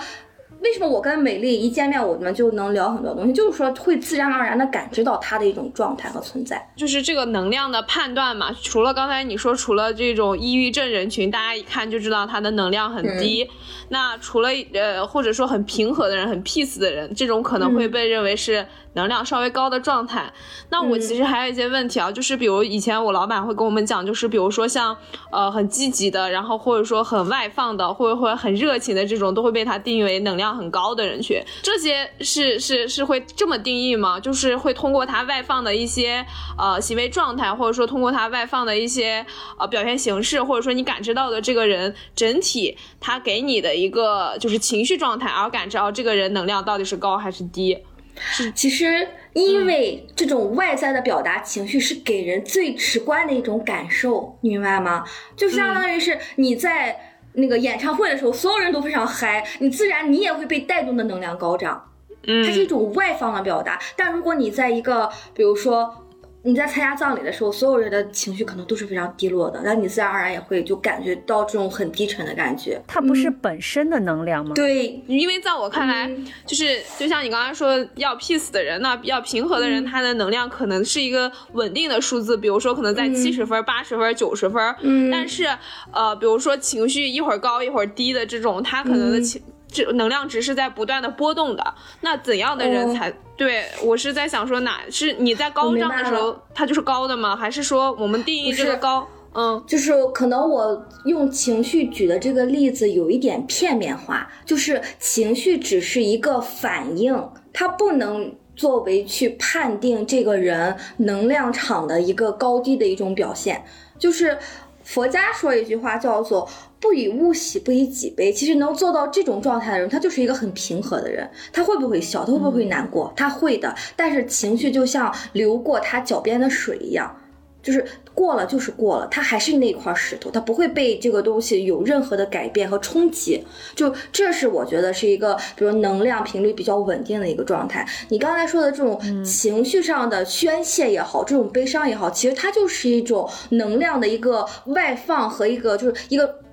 [0.61, 3.33] 为什么我跟美丽一见面，我们就能聊很多东西？
[3.33, 8.55] 就是说会自然而然的感知到她的一种状态和存在，就是这个能量的判断嘛。
[8.63, 13.47] 除了刚才你说，除了这种抑郁症人群，大家一看就知道他的能量很低。
[13.89, 18.65] 那除了呃，或者说很平和的人，很 peace 的人，这种可能会被认为是。
[18.95, 20.33] 能量稍微高的状态，
[20.69, 24.95] 那我其实还有一些问题啊，就是比如以前我老板会跟我们讲，就是比如说像
[25.31, 31.41] 呃很积极的，然后或者说很外放的，或者或者很热情的这种，都会被他定义为能量很高的人群。
[31.61, 34.19] 这些是是是会这么定义吗？
[34.19, 36.25] 就是会通过他外放的一些
[36.57, 39.25] 呃行为状态，或者说通过他外放的一些
[39.59, 47.77] 呃表现形式，或者说你感知到的这个人整体他给你的一个就是情绪状态，而感知到这个人能量到底是高还是低。
[48.17, 55.03] 是，其实因为这种外在的表达情绪是给人最直观的一种感受，你明白吗？
[55.35, 56.97] 就相当于是你在
[57.33, 61.91] 那个演唱会的时候，所有人都非常嗨，你自然你也会被带动的能量高涨。
[62.27, 63.79] 嗯，它是一种外放的表达。
[63.95, 66.01] 但如果你在一个，比如说。
[66.45, 72.79] 你在参加葬礼的时候，所有人的情绪可能都是非常低落的，那你自然而然也会就感觉到这种很低沉的感觉。
[72.85, 74.53] 它不是本身的能量吗？
[74.53, 76.07] 对，因为在我看来，
[76.45, 84.75] 就是就像你刚才说要 peace 的人，那要平和的人，他的能量可能是一个稳定的数字，比如说可能在七十分、八十分、九十分。
[84.81, 85.09] 嗯。
[85.09, 85.45] 但是，
[85.91, 89.41] 呃，比如说情绪一会儿高一会儿低的这种，他可能的情。
[89.75, 97.35] 这能量值是在不断的波动的，那怎样的人才对我是在想说，哪是你在高涨的时候，它就是高的吗？
[97.35, 99.05] 还是说我们定义这个高？
[99.33, 113.65] 嗯，就是可能我用情绪举的这个例子有一点片面化，就是情绪只是一个反应，它不能作为去判定这个人能量场的一个高低的一种表现。
[113.99, 114.37] 就是
[114.85, 116.47] 佛家说一句话叫做。
[116.79, 118.31] 不以物喜，不以己悲。
[118.31, 121.27] 其实能做到这种状态的人，他就是一个很平和的人。
[121.51, 122.23] 他会不会笑？
[122.23, 123.11] 他会不会难过？
[123.15, 123.73] 他会的。
[123.95, 127.15] 但是情绪就像流过他脚边的水一样，
[127.63, 127.83] 就是
[128.13, 133.43] 过了就是过了，他还是那块石头，他不会被这个东西有任何的改变和冲击。
[133.75, 137.87] 就这是我觉得是一个，比如能量频率比较稳定的一个状态。
[138.09, 146.44] 你刚才说的这种情绪上的宣泄也好，这种悲伤也好，其实它就是一种能量的一个外放和一个就是一个。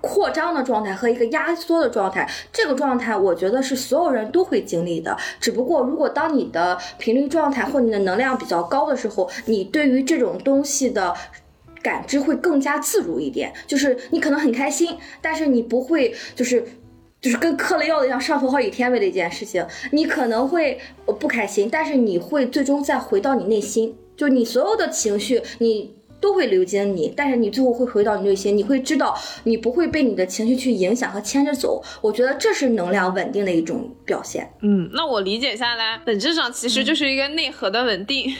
[0.00, 5.16] 扩张的状态和一个压缩的状态，这个状态我觉得是所有人都会经历的。
[5.38, 11.14] 只不过，如果当你的频率状态或你的能量比较高的时候，你对于这种东西的
[11.82, 13.52] 感知会更加自如一点。
[13.66, 16.64] 就是你可能很开心，但是你不会就是
[17.20, 19.64] 就是跟嗑了药的一样上头好几天为了一件事情。
[19.92, 20.80] 你可能会
[21.20, 26.01] 不开心，但是你会最终再回到你内心，就你所有的情绪你。
[26.22, 31.82] 都会流经你，但是你最后会回到你内心，你会知道你不会被你的情绪去影响和牵着走。
[32.00, 34.48] 我觉得这是能量稳定的一种表现。
[34.60, 38.32] 嗯，那我理解下来，本质上其实就是一个内核的稳定。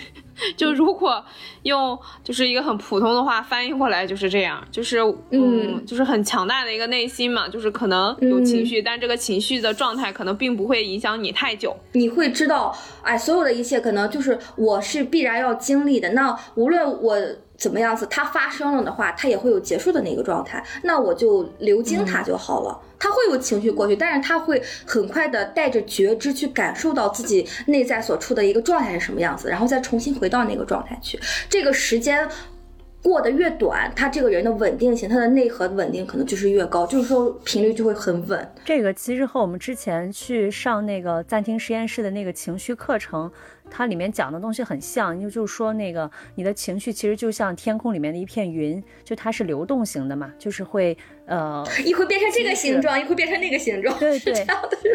[0.56, 1.22] 就如果
[1.64, 4.98] 用就是一个很普通的话翻译过来就是这样，就是
[5.30, 11.76] 嗯，就是很强大的一个内心嘛，就是可能有情绪，但这个情绪的状态可能并不会影响你太久。
[11.92, 16.12] 你会知道，哎，所有的一切可能就是我是必然要经历的。
[16.12, 17.18] 那无论我。
[17.62, 18.04] 怎么样子？
[18.10, 20.60] 它发生了的话，它也会有结束的那个状态。
[20.82, 22.76] 那我就流经它就好了。
[22.98, 31.20] 它会有情绪过去，但是它会很快的带着觉知去感受到自己内在所处的一个状态是什么样子，然后再重新回到那个状态去。
[31.48, 32.28] 这个时间
[33.00, 38.52] 过得越短，他这个人的稳定性，他的内核稳定可能就是越高，就是说频率就会很稳。
[38.64, 43.30] 这个其实和我们之前去上那个暂停实验室的那个情绪课程。
[43.74, 50.94] 它里面讲的东西很像，就就是说那个你的情绪其实就像天空里面的一片云，就它是流动型的嘛，就是会
[51.24, 54.34] 呃 一会变成这个形状，一会变成那个形状，对对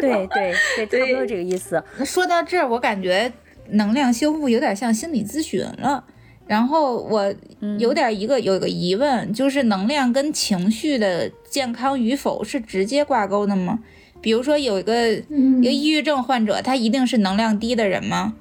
[0.00, 0.52] 对对，
[0.86, 1.82] 差不多这个意思。
[2.04, 3.32] 说到这儿，我感觉
[3.70, 6.04] 能量修复有点像心理咨询了。
[6.46, 7.34] 然后我
[7.78, 13.80] 有点一个有一个疑问，就是能量跟情绪的健康与否是直接挂钩的吗？
[14.22, 18.34] 比如说有一个一个抑郁症患者，他一定是能量低的人吗？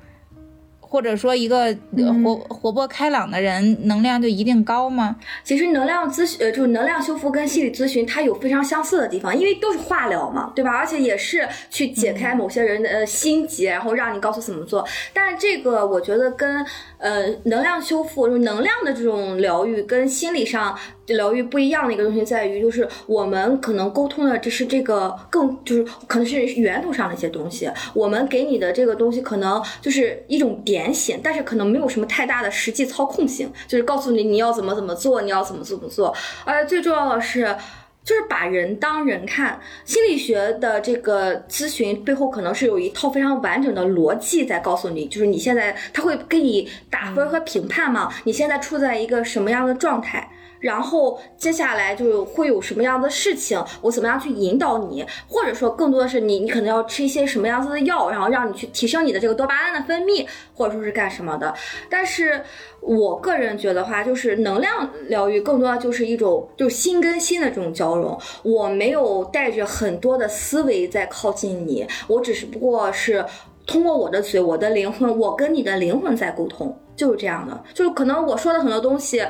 [0.90, 1.76] 或者说一个
[2.24, 5.18] 活活泼开朗的人，能量就一定高吗？
[5.44, 10.72] 其实能量咨询，呃，就是能量修复跟心理咨询，它有非常相似的地方，因为都是化疗嘛，对吧？
[10.72, 14.88] 而且也是去解开某些人的呃心结，然后让你告诉怎么做。
[15.14, 16.66] 但是这个我觉得跟
[16.98, 20.78] 呃能量修复，就是能量的这种疗愈，跟心理上。
[21.08, 27.70] 疗愈不一样的一个东西在于，就是我们可能沟通的只是这个更，就是可能是源头上的一些东西。
[27.93, 36.14] 我们给你的这个东西可能就是一种点醒，但是可能没有什么太大的实际操控性，就是告诉你你要怎么怎么做，你要怎么怎么做。
[36.43, 37.55] 而最重要的是，
[38.03, 39.60] 就是把人当人看。
[39.86, 48.14] 心理学的这个咨询背后可能是有一套非常完整的逻辑在告诉你，就是你现在他会给你打分和评判嘛？
[48.26, 50.30] 你现在处在一个什么样的状态？
[50.60, 61.53] 然后接下来就会有什么样的事情，我怎么样去引导你，或者说更多的是你，你可能要吃一些什么样子的药，然后让你去提升你的这个多巴胺的分泌，或者说是干什么的。
[61.89, 62.41] 但是
[62.82, 68.18] 我个人觉得话，就是能量疗愈更多的就是一种，就是心跟心的这种交融。
[68.43, 73.24] 我没有带着很多的思维在靠近你，我只是不过是
[73.66, 77.64] 通过我的嘴，我的灵魂，我跟你的灵魂在沟通，就是这样的。
[77.74, 79.22] 就是可能我说的很多东西。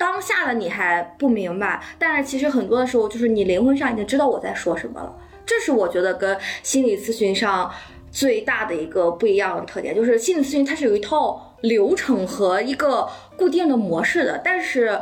[0.00, 5.14] 当下的你还不明白，但是其实很多的时候，就是你灵魂上已经知道我在说什么了。
[5.44, 7.70] 这是我觉得跟心理咨询上
[8.10, 14.98] 最大的一个不一样的特点，就是心理咨询它是有一套流程和一个固定的模式的，但是。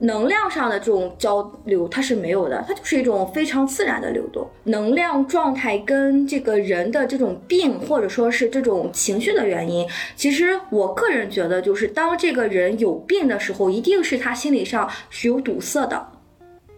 [0.00, 4.48] 能量上的这种交流，它是没有的，它就是一种非常自然的流动。
[4.64, 9.86] 能量状态跟这个人的这种病，或者说是这种情绪的原因，
[10.16, 16.06] 其实我个人觉得，就是当这个人有病的时候，一定是他心理上是有堵塞的。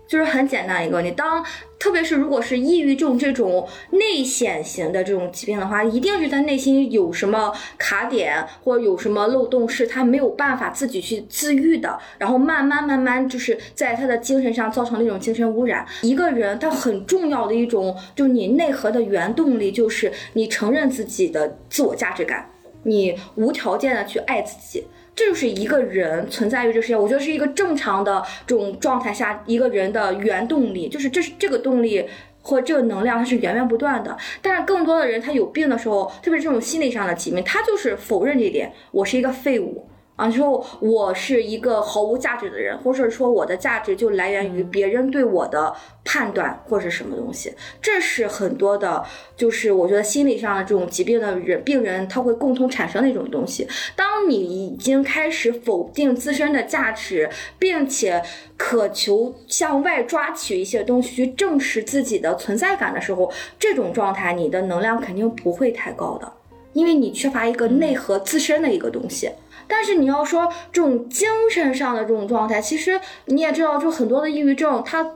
[0.08, 1.42] 就是很简单一个，你当
[1.82, 15.84] 特别是如果是抑郁症这种内显型的这种疾病的话，一定是他内心有什么卡点或者有什么漏洞，是他没有办法自己去自愈的，然后慢慢慢慢就是在他的精神上造成了一种精神污染。
[16.02, 22.48] 一个人他很重要的一种，就是你内核的原动力，就是你承认自己的自我价值感，
[22.84, 24.86] 你无条件的去爱自己。
[25.14, 32.08] 这就是一个人存在于这世界，我觉得是一个正常的这种状态下一个人的原动力，就是这是这个动力
[32.40, 34.16] 或这个能量，它是源源不断的。
[34.40, 39.86] 但是更多的人他有病的时候，特别是这种心理上的疾病，他就是否认这一点，我是一个废物。
[40.14, 49.02] 啊，说我是一个毫无价值的人，或者说我的价值就来源于别人对我的判断或者什么东西，这是很多的，
[49.36, 53.66] 就是我觉得心理上的这种疾病的人病人他会共同产生的一种东西。
[53.96, 58.22] 当你已经开始否定自身的价值，并且
[58.58, 66.30] 渴求向外抓取一些东西去证实自己的存在感的时候，这种状态你的能量肯定不会太高的，
[66.74, 69.30] 因为你缺乏一个内核自身的一个东西。
[69.74, 75.12] 但是你要说这种精神上的这种状态，其实你也知道，就很多的抑郁症，他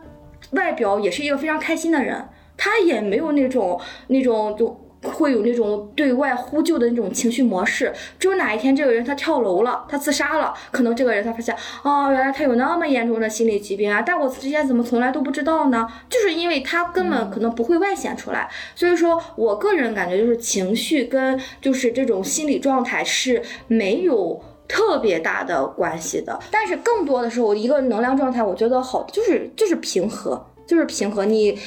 [0.53, 2.27] 外表也是一个非常开心的人，
[2.57, 7.93] 他也没有那种那种就会有那种对外呼救的那种情绪模式。
[8.19, 14.03] 只有哪一天这个人他跳楼了，他自杀了，可能这个人他发现，哦，原来他有那么严重的心理疾病啊！
[14.03, 15.87] 但我之前怎么从来都不知道呢？
[16.09, 18.49] 就是因为他根本可能不会外显出来。
[18.75, 26.39] 所以说我个人感觉就是情绪跟就是这种心理状态是没有特别大的关系的。
[26.51, 31.25] 但是更多的时候，一个能量状态，我觉得好就是就是平和，就是平和。
[31.25, 31.59] 你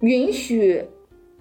[0.00, 0.84] 允许。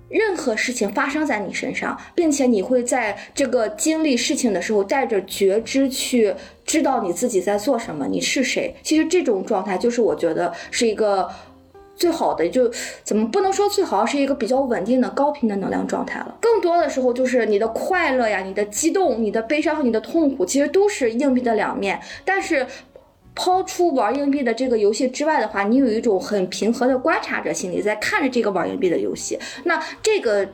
[0.10, 6.34] 任何事情发生在你身上，并且你会在这个经历事情的时候带着觉知去
[6.66, 8.76] 知道你自己在做什么，你是谁。
[8.84, 11.30] 其实这种状态就是我觉得是一个
[11.96, 12.72] 最好的，就
[13.04, 16.38] 怎么不能说最好，是一个比较稳定的高频的能量状态了。
[16.40, 22.66] 更多的时候就是你的快乐呀、你的激动、你的悲伤和你的痛苦，其实都是硬币的两面，但是。
[23.38, 29.38] 抛出玩硬币的这个游戏之外的话，你有一种很平和的观察者心理，在看着这个玩硬币的游戏。
[29.64, 30.46] 那这个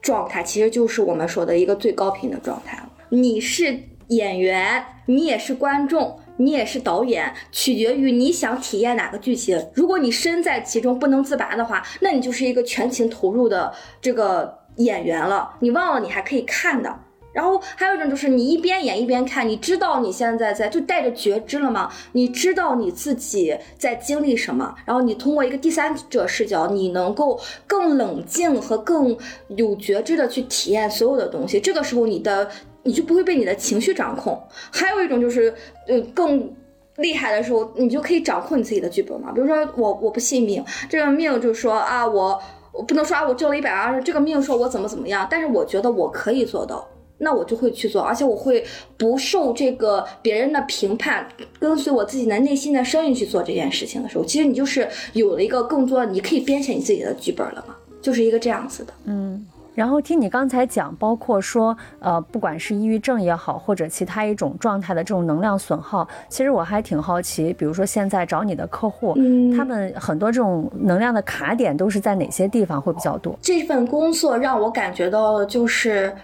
[0.00, 2.88] 状态其实就是我们说的一个最高频的状态了。
[3.08, 3.76] 你是
[4.06, 9.66] 演员，你也是观众，你也是导演，取决于你想体验哪个剧情。
[9.74, 15.56] 如果你身在其中不能自拔的话，那你就是一个全情投入的这个演员了。
[15.58, 17.00] 你忘了你还可以看的。
[17.32, 21.90] 然后还有一种就是你一边演一边看，你知道你现在在就带着觉知了吗？
[22.12, 24.74] 你知道你自己在经历什么？
[24.84, 29.16] 然后你通过一个第三者视角，你能够更冷静和更
[29.48, 31.60] 有觉知的去体验所有的东西。
[31.60, 32.48] 这个时候你的
[32.82, 34.40] 你就不会被你的情绪掌控。
[34.72, 35.54] 还有一种就是
[35.86, 36.50] 呃更
[36.96, 39.30] 厉害的时候，你就可以掌控你自己的剧本嘛。
[39.32, 42.40] 比如说我我不信命，这个命就是说啊我
[42.72, 46.88] 我不能说啊我挣了一百万，这个命说我怎么怎么样，但是我觉得我可以做到。
[47.18, 48.64] 那我就会去做，而且我会
[48.96, 51.26] 不受这个别人的评判，
[51.58, 58.92] 跟随我自己的内心的声音去做这件事情的时候，其实你就是有了一个更多，你可以编写你自己的剧本了嘛，就是一个这样子的。
[59.06, 59.44] 嗯，
[59.74, 73.36] 然后听你刚才讲，包括说，呃，不管是抑郁症也好，或者其他一种状态的这种能量损耗，其实我还挺好奇，比如说现在找你的客户，嗯，他们很多这种能量的卡点都是在哪些地方会比较多？
[73.42, 76.14] 这份工作让我感觉到的就是。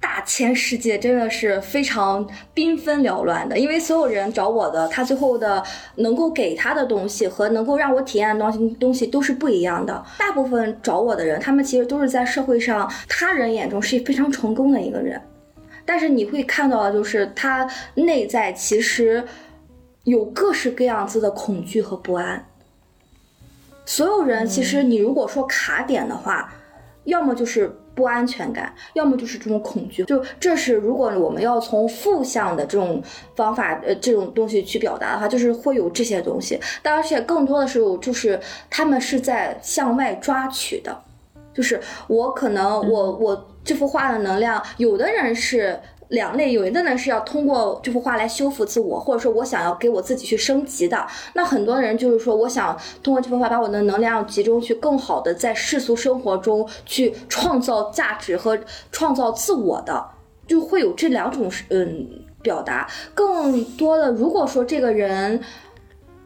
[0.00, 2.24] 大千世界真的是非常
[2.54, 5.62] 缤纷缭乱的，因为所有人找我的，他最后的
[5.96, 10.04] 能够给他的东西和能够让我体验的东西东西都是不一样的。
[10.16, 15.20] 大部分找我的人，他们其实都是在社会上他人眼中是非常成功的一个人，
[15.84, 19.24] 但是你会看到的就是他内在其实
[20.04, 22.46] 有各式各样子的恐惧和不安。
[23.84, 26.54] 所有人其实你如果说卡点的话，
[27.04, 27.76] 要么就是。
[27.98, 33.02] 不安全感，要么就是这种恐惧，就这是如果我们要从负向的这种
[33.34, 36.60] 方法，呃，这种东西去表达的话，就是会有这些东西。
[36.84, 38.38] 而且更多的时候，就是
[38.70, 40.96] 他们是在向外抓取的，
[41.52, 45.76] 就是我可能我我这幅画的能量，有的人是。
[46.08, 51.06] 两类，有一个呢是要通过这幅画来修复自我，或者说我想要给我自己去升级的。
[51.34, 58.58] 那很多人就是说，我想通过这幅画把我的能量集中去更好的在世俗生活中去创造价值和
[58.90, 60.02] 创造自我的，
[60.46, 62.08] 就会有这两种嗯
[62.40, 62.88] 表达。
[63.12, 65.38] 更多的，如果说这个人，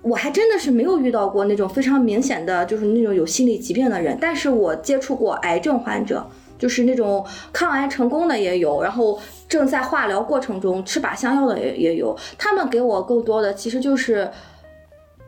[0.02, 6.24] 我还真的是没有遇到过那种非常明显的就是那种有心理疾病的人，但是我接触过癌症患者。
[6.58, 9.18] 就是那种抗癌成功的也有，然后
[9.52, 12.16] 正在化疗过程中吃靶向药的也也有。
[12.38, 14.30] 他们给我更多的其实就是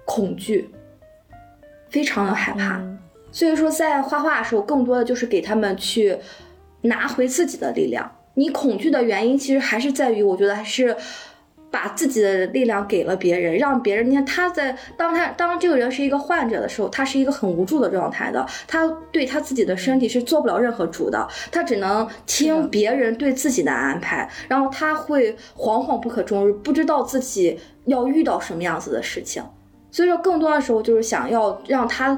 [0.06, 0.70] 恐惧，
[1.90, 2.80] 非常的害怕。
[3.30, 6.16] 所以说在画画的时候，更多的就是给他们去
[6.80, 8.10] 拿回自己的力量。
[8.32, 10.96] 你恐惧的原因其实还是在于，我觉得还是。
[11.74, 14.08] 把自己的力量给了别人，让别人。
[14.08, 18.46] 你看他在当他当这个人是一个患者的时候，他是一个很无助的状态的。
[18.68, 24.30] 他对他自己的身体是做不了任何主的，他只能听别人对自己的安排。
[24.46, 29.42] 然后他会惶惶不可终日，不知道自己要遇到什么样子的事情。
[29.90, 32.16] 所以说，更多的时候就是想要让他。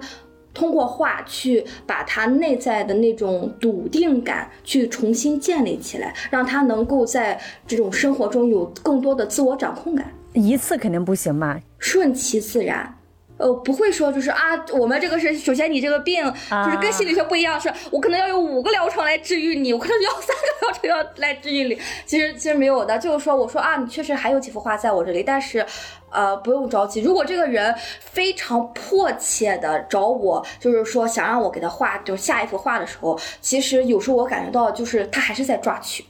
[0.57, 10.11] 通过画去把他内在的那种笃定感去重新建立起来，让他能够在这种生活中有更多的自我掌控感。
[10.32, 12.95] 一次肯定不行嘛，顺其自然。
[13.39, 14.39] 呃，不会说就是啊，
[14.72, 16.24] 我们这个是首先你这个病
[16.64, 21.78] 就是跟心理学不一样，是我可能要用五个疗程来治愈你，我可能要三个疗程要来治愈你。
[22.07, 25.64] 其实其实没有的，就是说我说啊，你确实还有几幅画在我这里，但是
[26.11, 27.03] 呃不用着急。
[27.03, 36.05] 如果这个人非常迫切的找我，就是说想让我给他画就下一幅画的时候，其实有时候我感觉到就是他还是在抓取。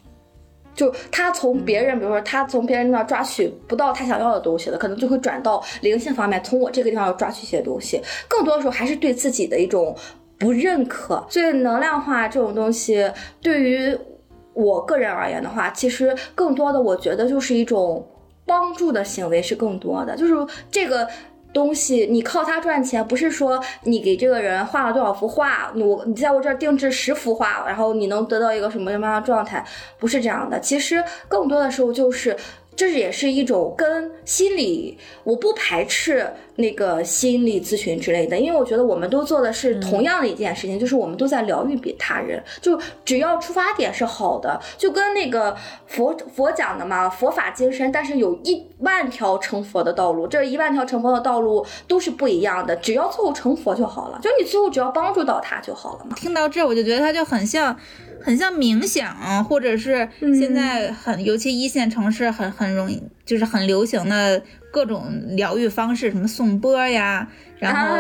[0.77, 8.01] 就他从别人，比如说他从别人那抓取不到他想要的东西了，可能就会转到灵性方面，从我这个地方要抓取一些东西。
[8.29, 9.97] 更多的时候还是对自己的一种
[10.39, 11.25] 不认可。
[11.29, 13.11] 所以能量化这种东西，
[13.41, 13.99] 对于
[14.53, 18.07] 我个人而言的话，其实更多的我觉得就是一种
[18.45, 20.35] 帮助的行为是更多的，就是
[20.71, 21.09] 这个。
[21.57, 29.65] 东西，你靠它赚钱，不是说你给这个人画了多少幅画，我你在我这儿定制十幅画，然后你能得到一个什么什么样的状态，
[29.99, 30.61] 不是这样的。
[30.61, 32.37] 其实更多的时候就是。
[32.77, 45.57] 这也是一种跟心理，我不排斥那个心理咨询之类的，因为我觉得我们都做的是同样的一件事情，就是我们都在疗愈别他人，就只要出发点是好的，就跟那个
[45.87, 56.15] 佛佛讲的嘛，佛法精深，但是有一万条成佛的道路，这一万条成佛的道路都是不一样的，只要最后成佛就好了，就你最后只要帮助到他就好了嘛。
[56.15, 57.75] 听到这，我就觉得他就很像。
[58.27, 64.43] 很像冥想，或者是现在很，尤其一线城市很很容易，就是很流行的
[64.77, 67.27] 各种疗愈方式，什么颂钵呀。
[67.59, 67.97] 然后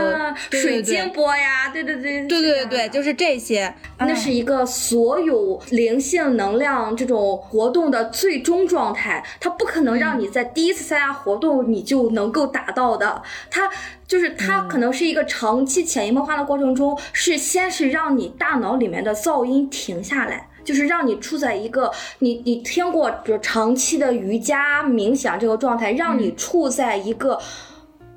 [0.51, 3.74] 水晶波呀，对对对，对对对，就是这些。
[3.99, 13.22] 那是一个所有灵性能量这种活动的最终状态，它不可能让你在第一次参加活动你就能够达到的。
[13.51, 13.70] 它
[14.07, 27.41] 就是它可能是一个长期潜移默化的过程中，是先是让你大脑里面的噪音停下来，就是让你处在一个你你听过比如长期的瑜伽冥想这个状态，让你处在一个。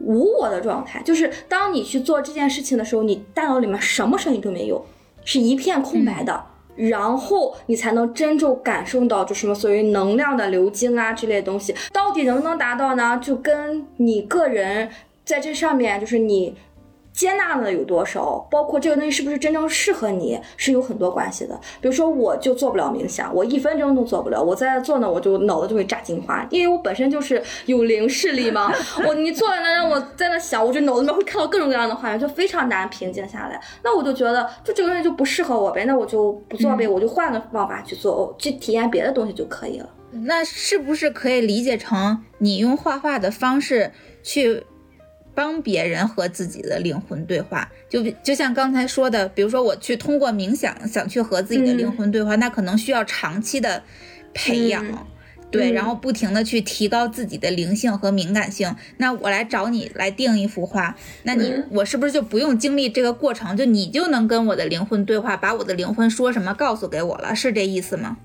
[0.02, 4.86] 无我的状态，就是当你去做这件事情的时候，你大脑里面什么声音都没有，
[5.26, 6.42] 是一片空白的，
[6.78, 13.20] 然后你才能真正感受到就什么所谓能量的流经啊之类东西，到底能不能达到呢？
[13.22, 14.90] 就跟你个人
[15.26, 16.56] 在这上面，就是你。
[17.20, 21.60] 接纳的有多少，包括这个东西是不是真正适合你，是有很多关系的。
[21.82, 24.42] 比如说，我就做不了冥想，我一分钟都做不了。
[24.42, 28.74] 我在做呢，我就脑子就会炸金花，因为我本身就是有灵视力嘛。
[29.06, 33.60] 我你坐在那让我在那想，我就脑子里面会看到各种各样的画面，就非常难平静下来。
[33.84, 39.90] 那我就觉得，就这个东西就不适合我呗，那我就不做呗，我就换个方法去做，去体验别的东西就可以了。
[40.26, 43.92] 那是不是可以理解成你用画画的方式
[44.24, 44.64] 去？
[45.40, 53.82] 帮别人和自己的灵魂对话，就就像刚才说的，比如说我去通过冥想想去和自己的灵魂对话，那可能需要长期的
[54.34, 55.08] 培养，
[55.50, 58.76] 对，然后不停的去提高自己的灵性和敏感性。
[58.98, 68.18] 那我来找你来定一幅画，那你我是不是就不用经历这个过程，就你就能跟我的灵魂对话，把我的灵魂说什么告诉给我了，是这意思吗？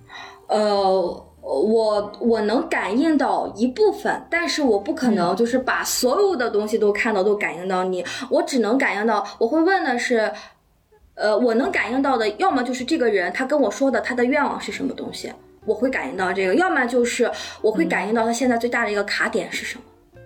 [0.48, 1.26] 呃。
[1.44, 9.26] 我我能感应到一部分，但是我不可能就是把所有的东西都看到都感应到你，我只能感应到。
[9.38, 10.32] 我会问的是，
[11.14, 15.30] 呃，我能感应到的，要么就是这个人他跟我说的他的愿望是什么东西，
[15.66, 17.30] 我会感应到这个；要么就是
[17.60, 19.82] 我会感应到他现在最大的一个卡点是什么。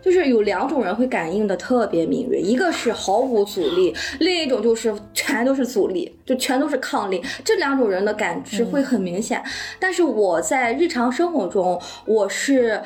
[0.09, 7.23] 就是有两种人会感应的特别敏锐，一个是毫无阻力，另一种就是全都是阻力，就全都是抗力。
[7.45, 9.45] 这两种人的感知会很明显。
[9.79, 12.81] 但是我在日常生活中，我是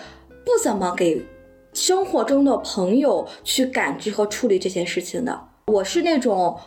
[0.45, 1.25] 不怎么给
[1.73, 5.41] 生活中的朋友去感知和处理这些事情的。
[5.67, 6.59] 我是那种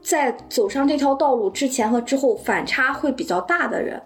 [0.00, 4.00] 在走上这条道路之前和之后反差会比较大的人，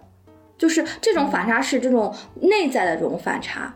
[0.57, 3.73] 就是这种反差是这种内在的这种反差。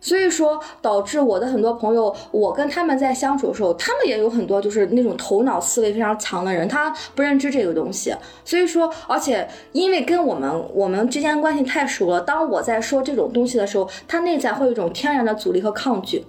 [0.00, 8.14] 所以说，导致我的很多朋友，我跟他们在相处的时候，他们也有很多就是那种头脑思维非常强的人，他不认知这个东西。
[8.44, 16.24] 所以说，而且因为跟我们我们之间关系太熟了，当我在说这种东西的时候，他内在会有一种天然的阻力和抗拒。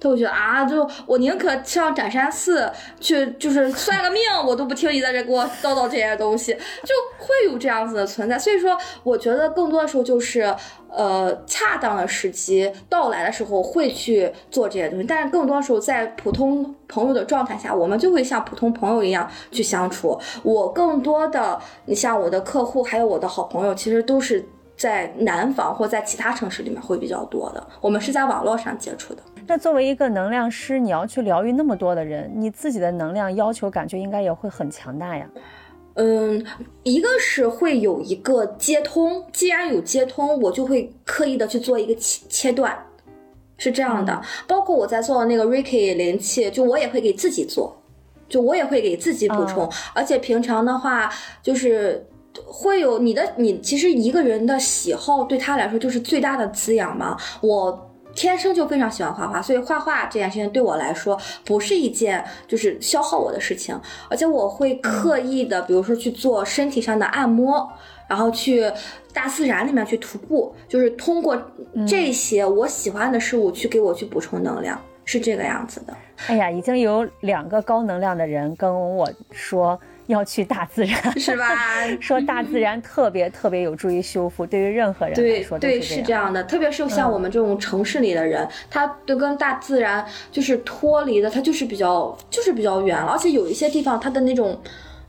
[0.00, 2.70] 他会觉得啊，就我宁可上斩山寺
[3.00, 8.38] 去，就是算个命，我都不听你在这给我叨叨这些东西，就会有这样子的存在。
[8.38, 10.54] 所以说，我觉得更多的时候就是，
[10.88, 15.04] 呃，恰当的时机到来的时候会去做这些东西。
[15.04, 20.18] 但是更多时候在普通朋友的状态下，我们就会像普通朋友一样去相处。
[20.42, 24.46] 我更多的，你像我的客户，还有我的好朋友，其实都是
[24.76, 27.66] 在南方或在其他城市里面会比较多的。
[27.80, 29.22] 我们是在网络上接触的。
[29.48, 35.26] 那作为一个能量师，你要去疗愈那么多的人，你自己的能量要求感觉应该也会很强大呀。
[35.94, 36.44] 嗯，
[36.82, 42.76] 一个是会有一个接通，既然有接通，我就会刻意的去做一个切切断，
[43.56, 44.20] 是这样的。
[44.46, 47.74] 包括我在做那个 Ricky 灵气，就我也会给自己做，
[48.28, 49.66] 就我也会给自己补充。
[49.94, 51.10] 而且平常的话，
[51.42, 52.06] 就是
[52.44, 57.16] 会有你的你，其实一个人的喜好对他来说就是最大的滋养嘛。
[57.40, 57.86] 我。
[58.18, 67.70] 天生就非常喜欢画画，所以画画这件事情对我来说不是一件就是消耗我的事情，而且我会刻意的，比如说去做身体上的按摩，
[68.08, 68.68] 然后去
[69.12, 71.40] 大自然里面去徒步，就是通过
[71.86, 75.96] 这些我喜欢的事物去给我去补充能量，是这个样子的。
[76.26, 79.78] 哎呀，已经有两个高能量的人跟我说。
[80.12, 81.46] 要去大自然，是吧？
[82.00, 86.42] 说大自然特别特别有助于修复，对于任何人来说都对，是是这样的。
[86.44, 94.58] 特别是像我们这种城市里的人，他都跟大自然就是脱离的，他就是比较就是比较远了，而且有一些地方它的那种。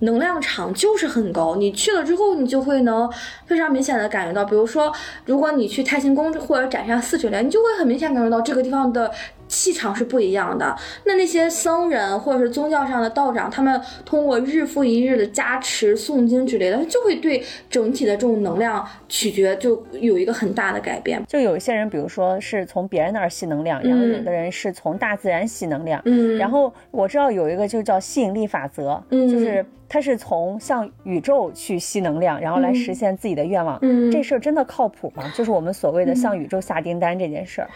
[0.01, 3.11] 能量场就是很高，你去了之后，你就会能
[3.45, 4.89] 非常明显的感觉到，比如说，
[5.25, 9.11] 如果你去太清宫或者斩山四水莲，你就会很明显感觉到这个地方的
[9.49, 10.73] 气场是不一样的。
[11.03, 21.21] 那那些僧人或者是宗教上的道长，他们通过日复一日的加持、诵经之类的，就会对整体的这种能量取决就有一个很大的改变。
[21.27, 26.01] 就有一些人，比如说是从别人那儿吸能量，然后有的人是从大自然吸能量。
[26.05, 33.79] 嗯，然后我知道有一个就叫吸引力法则，嗯就是它是从向宇宙去吸能量，然后来实现自己的愿望。
[33.81, 35.23] 嗯这事儿真的靠谱吗？
[35.35, 37.69] 就是我们所谓的向宇宙下订单这件事儿。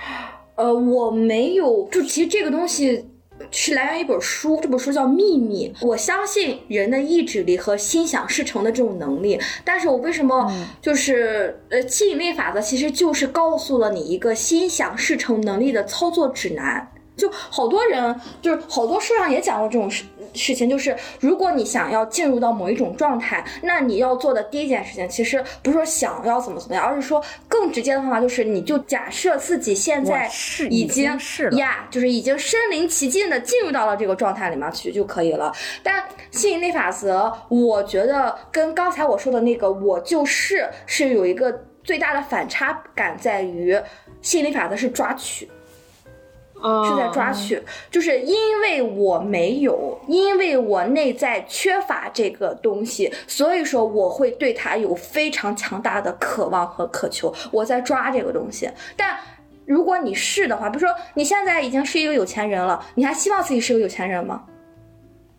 [0.56, 3.06] 呃，我没有，就其实这个东西
[3.50, 5.74] 是来源于一本书，这本书叫《秘密》。
[5.86, 10.52] 我相信人的意志力和心想事成的这种能力，但是我为什么
[10.82, 16.88] 就是、呃吸引力法则其实就是告诉了你一个心想事成能力的操作指南。
[17.16, 20.04] 就好多人，就是好多书上也讲过这种事
[20.34, 35.54] 事情，就是如果你想要进入到某一种状态，那你要做的第一件事情，其实不是说想要怎么怎么样，而是说更直接的方法，就是你就假设自己现在是已已经经是了呀，就是已经身临其境的进入到了这个状态里面去就可以了。
[35.84, 43.80] 但吸引力法则，我觉得跟刚才我说的那个我就是是有一个最大的反差感，在于
[44.22, 45.48] 吸引力法则是抓取。
[46.86, 47.62] 是在抓取，
[47.92, 58.70] 就是因为我没有，因为我内在缺乏这个东西，所以说我会对它有非常强大的渴望和渴求，我在抓这个东西。
[58.96, 59.18] 但
[59.66, 64.44] 如果你是的话，比如说你现在已经是一个有钱人了，你还希望自己是个有钱人吗？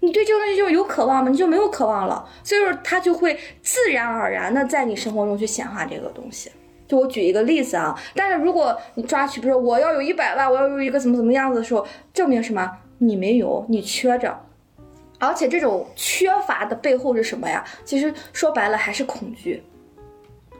[0.01, 1.31] 你对这个东西就是有渴望吗？
[1.31, 6.53] 你就没有渴望了，所以说它就会自然而然的在你生活中去显化这个东西。
[6.95, 12.71] 就我举一个例子啊，但是如果你抓取，比如说我要有一百万，我要有一个怎么怎么样子的时候，证明什么？
[12.99, 14.39] 你没有，你缺着。
[15.19, 17.65] 而且这种缺乏的背后是什么呀？
[17.85, 19.65] 其实说白了还是恐惧。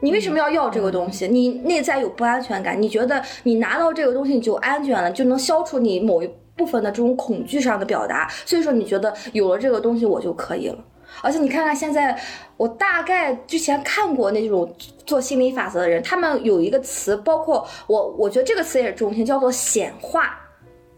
[0.01, 1.25] 你为什么要要这个东西？
[1.27, 10.77] 你内在有不安全感，你觉得你拿到这个东西你就安全了，就能消除你某一部分的这种恐惧上的表达，所以说你觉得有了这个东西我就可以了。
[11.21, 12.17] 而且你看看现在，
[12.57, 20.41] 我大概之前看过那种做心理法则的人，他们有一个词，包括我，我觉得这个词也是中心，叫做显化。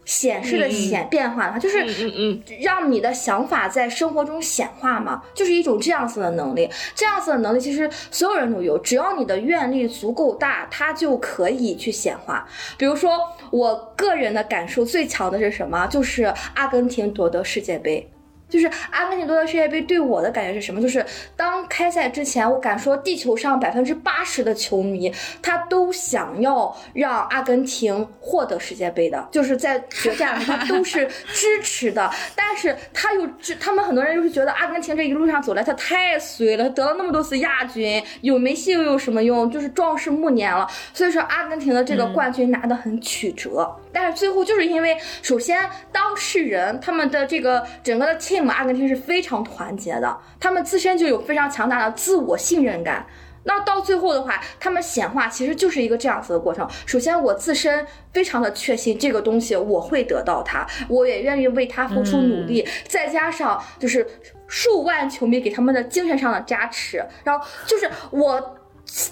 [0.04, 6.66] 显示的显变化的话，就是嗯嗯让你的想法在生活中显化嘛，就是一种这样子的能力。
[6.94, 12.48] 这样子的能力其实所有人都有，只要你的愿力足够大，它就可以去显化。
[12.78, 13.18] 比如说，
[13.50, 15.86] 我个人的感受最强的是什么？
[15.88, 18.10] 就是阿根廷夺得世界杯。
[18.48, 20.80] 就是阿根廷夺得世界杯对我的感觉是什么？
[20.80, 21.04] 就是
[21.36, 32.10] 当开赛之前，我敢说地球上百分之八十的球迷他都想要让阿根廷获得世界杯的，就是在决战上他都是支持的。
[32.34, 39.50] 但是他又知，他们很多人又是觉得阿根廷这一路上走来他太衰了，得了那么多次亚军，有梅西又有什么用？
[39.50, 40.66] 就是壮士暮年了。
[40.94, 43.70] 所以说阿根廷的这个冠军拿得很曲折。
[43.92, 53.06] 但是最后就是因为，首先当事人他们的这个整个的 team 阿根廷是非常团结的，他们自身就有非常强大的自我信任感。
[53.44, 56.68] 那到最后的话，他们显化其实就是一个这样子的过程。
[56.84, 64.06] 首先，我自身非常的确信这个东西我会得到它，我也愿意为它付出努力，再加上就是
[64.46, 68.57] 数万球迷给他们的精神上的加持，然后就是我。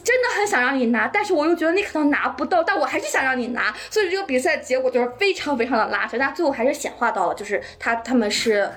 [0.03, 8.69] 真的很想让你拿，但是我又觉得你可能拿不到，但我还是想让你拿，所以这个比赛结果就是非常非常的拉扯，但最后还是显化到了，就是他他们是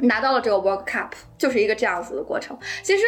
[0.00, 2.56] 拿到了这个 World Cup，就是一个这样子的过程。
[2.82, 3.04] 其实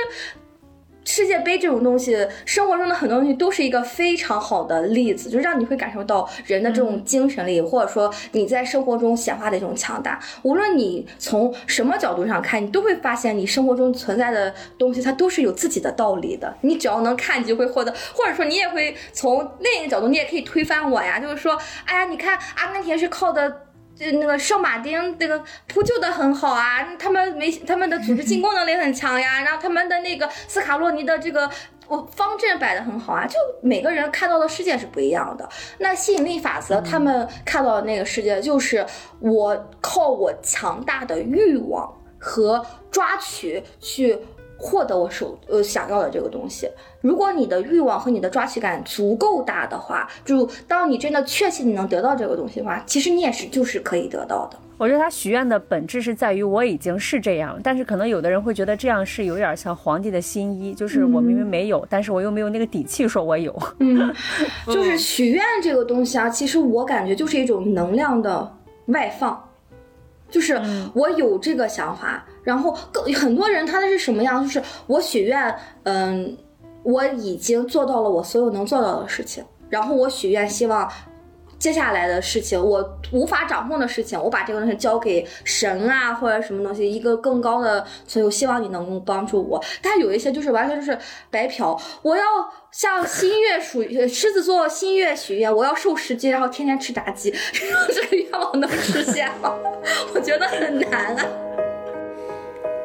[1.05, 10.21] 世界杯这种东西，生活中的很多东西都是一个非常好的例子，就让你会感受到人的这种精神力，或者说你在生活中显化的一种强大。
[10.43, 16.55] 无论你从什么角度上看，你都会发现你生活中存在的东西，它都是有自己的道理的。
[16.61, 23.70] 你只要能看，你就会获得，或者说你也会从另一个角度，你也可以推翻我呀，就是说，哎呀，你看阿根廷是靠的。
[24.01, 31.51] 就那个圣马丁这个扑救的很好啊，他们没他们的组织进攻能力很强呀，然后他们的那个斯卡洛尼的这个
[31.87, 35.47] 我方阵摆的很好啊，就每个人看到的世界是不一样的。
[35.81, 38.87] 那吸引力法则，他们看到的那个世界就是
[39.19, 44.19] 我靠我强大的欲望和抓取去
[44.61, 46.69] 获得我手呃想要的这个东西。
[47.01, 54.59] 如果你的欲望和你的抓取感足够大的话，就当你真的确信你能得到这个东西的话，其实你也是就是可以得到的。
[54.77, 63.55] 我觉得他许愿的本质是在于我已经是这样，但是可能有的人会觉得这样是有点像皇帝的新衣，就是我明明没有，但是我又没有那个底气说我有。
[63.79, 64.11] 嗯，
[64.67, 68.51] 就是许愿这个东西啊，其实我感觉就是一种能量的
[68.87, 69.50] 外放，
[70.31, 70.61] 就是
[70.95, 74.43] 我有这个想法，然后更很多人他的是什么样？
[74.43, 76.37] 就是我许愿，嗯，
[76.83, 80.91] 我已经做到了我所有能做到的事情，然后我许愿希望。
[81.61, 89.63] 接下来的事情，我无法掌控的事情，我把这个东西交给神啊，或者什么东西，一个更高的所以我，希望你能够帮助我。
[89.83, 90.99] 但有一些就是完全就是
[91.31, 92.25] 白嫖，我要
[92.71, 97.31] 向新月属狮子座新月许愿，我要瘦十斤，然后天天吃炸鸡，
[97.93, 99.55] 这个愿望能实现吗？
[100.15, 101.27] 我觉得很难啊。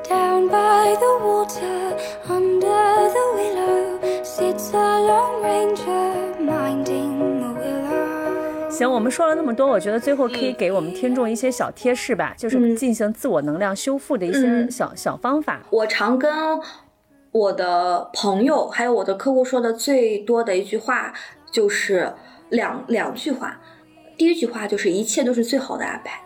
[0.04, 1.96] Down by the water,
[2.28, 7.05] under the willow, sits a long ranger minding willow.
[8.76, 15.62] 行，我们说了那么多，我觉得最后可以给我们听众一些小贴士吧，就是进行自我能量修复的一些嗯小、小方法。
[15.70, 16.30] 我常跟
[17.32, 21.14] 我的朋友还有我的客户说的最多的一句话
[21.50, 22.14] 就是
[22.50, 23.62] 两两句话，
[24.18, 26.20] 第一句话就是一切都是最好的安排，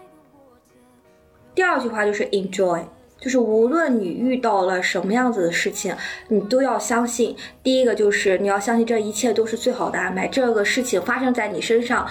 [1.54, 2.82] 第二句话就是 enjoy。
[3.22, 5.94] 就是无论你遇到了什么样子的事情，
[6.30, 7.36] 你都要相信。
[7.62, 12.08] 第一个就是你要相信这一切都是最好的安排，这个事情发生在你身上，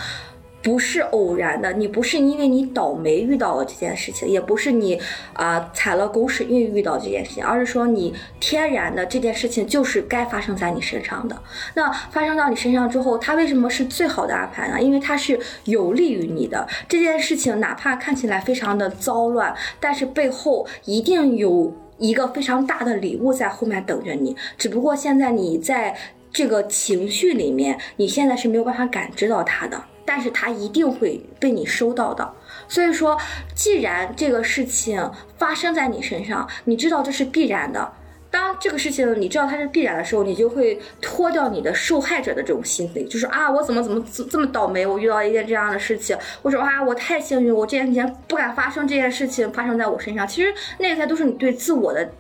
[0.61, 5.01] 不是偶然的，你不是因为你倒霉遇到了这件事情，也不是你
[5.33, 11.41] 啊、踩了狗屎运遇到这件事情，而是说你天然的这件事情就是该发生在你身上的。
[11.75, 14.81] 那发生到你身上之后，它为什么是最好的安排呢？
[14.81, 24.37] 因为它是有利于你的这件事情，哪怕看起来非常的糟乱，但是背后一定有一个非常大的礼物在后面等着你。
[24.59, 25.97] 只不过现在你在
[26.33, 32.33] 这个情绪里面，你现在是没有办法感知到它的，但是它一定会被你收到的。
[32.67, 33.19] 所以说，
[33.55, 37.93] 既然这个事情发生在你身上，你知道这是必然的。
[38.31, 50.27] 当这个事情你知道它是必然的时候，你就会脱掉你的受害者的这种心理，就是啊，我怎么怎么这么倒霉，我遇到一件这样的事情，或者啊，我太幸运，我这件前不敢发生这件事情发生在我身上。
[50.27, 52.11] 其实那些都是你对自我的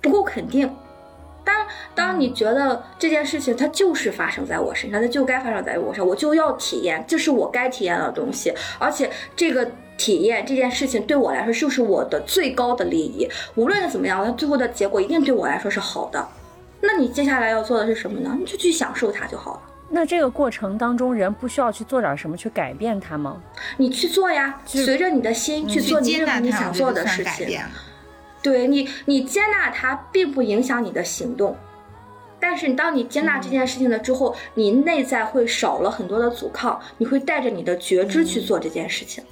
[0.00, 0.70] 不够肯定。
[1.44, 16.26] 当当你觉得这件事情它就是发生在我身上，它就该发生在我身上，我就要体验，这是我该体验的东西，而且这个体验这件事情对我来说就是我的最高的利益，无论怎么样，它最后的结果一定对我来说是好的。
[16.82, 18.34] 那你接下来要做的是什么呢？
[18.38, 19.62] 你就去享受它就好了。
[19.90, 23.42] 那这个过程当中，人不需要去做点什么去改变它吗？
[23.76, 27.60] 你去做呀，随着你的心去做你任何你想做的事情。
[28.42, 31.56] 对你，你接纳它并不影响你的行动，
[32.40, 39.22] 但是当你接纳这件事情了之后，你内在会少了很多的阻抗，你会带着你的觉知去做这件事情。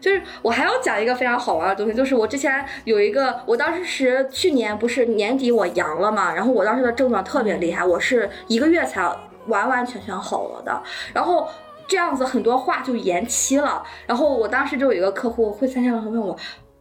[0.00, 9.02] 就是我还要讲一个非常好玩的东西，就是我之前有一个，我当时是去年不是年底我阳了嘛，然后我当时的症状特别厉害，我是一个月才
[9.46, 10.82] 完完全全好了的，
[11.14, 11.48] 然后
[11.86, 16.36] 这样子很多话就延期了，然后我当时就有一个客户会参加了问我，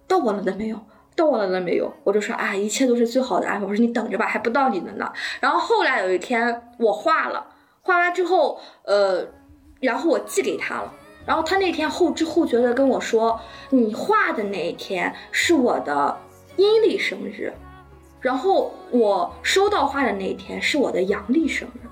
[0.07, 0.80] 到我了的没有？
[1.22, 1.93] 到我了了没有？
[2.03, 3.65] 我就说啊，一切都是最好的安排。
[3.65, 5.13] 我说你等着吧，还不到你的呢。
[5.39, 7.45] 然后后来有一天我画了，
[7.84, 9.28] 画完之后，呃，
[9.80, 10.91] 然后我寄给他了。
[11.28, 16.17] 然后他那天后知后觉的跟我说，你画的那一天是我的
[16.57, 17.53] 阴历生日，
[18.19, 21.88] 然后我收到画的那一天是我的阳历生日。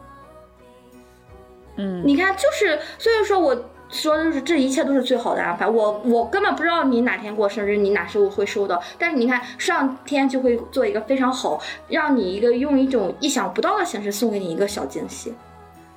[1.75, 3.55] 嗯，你看，就是所以说我
[3.89, 5.67] 说的就是这一切都是最好的安排。
[5.67, 15.33] 我我根本不知道你哪天过生日，你哪时候会收到，但是你看上天就会做一个非常好，让你一个用一种意想不到的形式送给你一个小惊喜，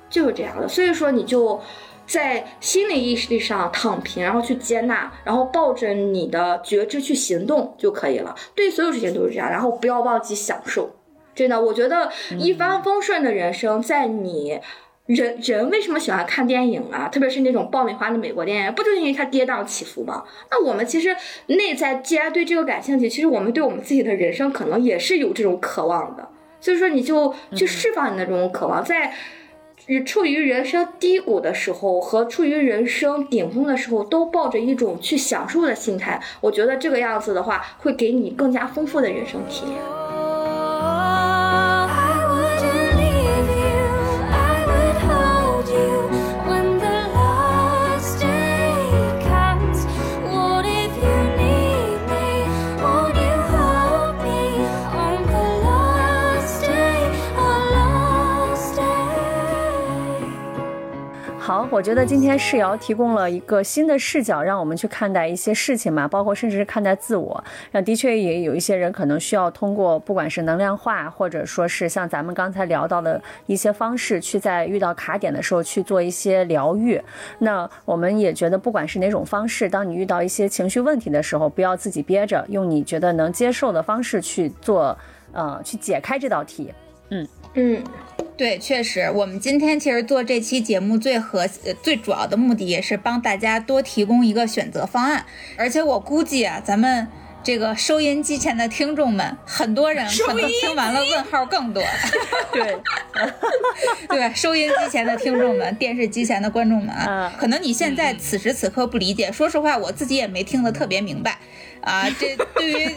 [0.09, 0.67] 就是这样的。
[0.67, 1.61] 所以说你就。
[2.05, 8.35] 在心理意识上躺平，然后去接纳，然后抱着你的觉知去行动就可以了。
[8.53, 10.93] 对所有事情都是这样，然后不要忘记享受。
[11.33, 14.59] 真的，我觉得一帆风顺的人生，在你
[15.05, 17.09] 人人为什么喜欢看电影啊？
[17.09, 20.23] 特别是那种爆米花的美国电影，不就是因为它跌宕起伏吗？
[20.49, 21.13] 那我们其实
[21.47, 26.29] 内在既然对这个感兴趣，其实我们对我们自己的人生可能也是有这种渴望的。
[26.61, 29.13] 所以说，你就去释放你的这种渴望，在
[30.05, 36.23] 处于人生低谷的时候和处于人生顶峰的时候，都抱着一种去享受的心态。
[36.39, 40.02] 我觉得这个样子的话，会给你更加丰富的人生体验。
[61.73, 67.43] 我觉得今天世瑶提供了一个新的视角，让我们去看待一些事情嘛，包括甚至是看待自我。
[67.71, 77.01] 那的确也有一些人可能需要通过不管是能量化，或者说是像咱们刚才聊到的一些方式，去在遇到卡点的时候去做一些疗愈。
[77.39, 84.95] 那我们也觉得，不管是哪种方式，当你遇到一些情绪问题的时候，不要自己憋着，用你觉得能接受的方式去做，
[85.31, 86.71] 呃，去解开这道题。
[87.55, 87.83] 嗯，
[88.35, 97.07] 对，确实，我们今天其实做这期节目最核呃最主要的目的也是帮大家多提供一个选择方案，而且我估计啊，咱们
[97.43, 101.83] 这个收音机前的听众们，很多人可能听完了问号更多。
[102.53, 102.77] 对，
[104.07, 106.95] 对，收音机前的听众们，电视机前的观众们
[107.37, 111.37] 可能你现在此时此刻不理解，说实话，我自己也没听得特别明白
[111.81, 112.09] 啊。
[112.17, 112.95] 这对于，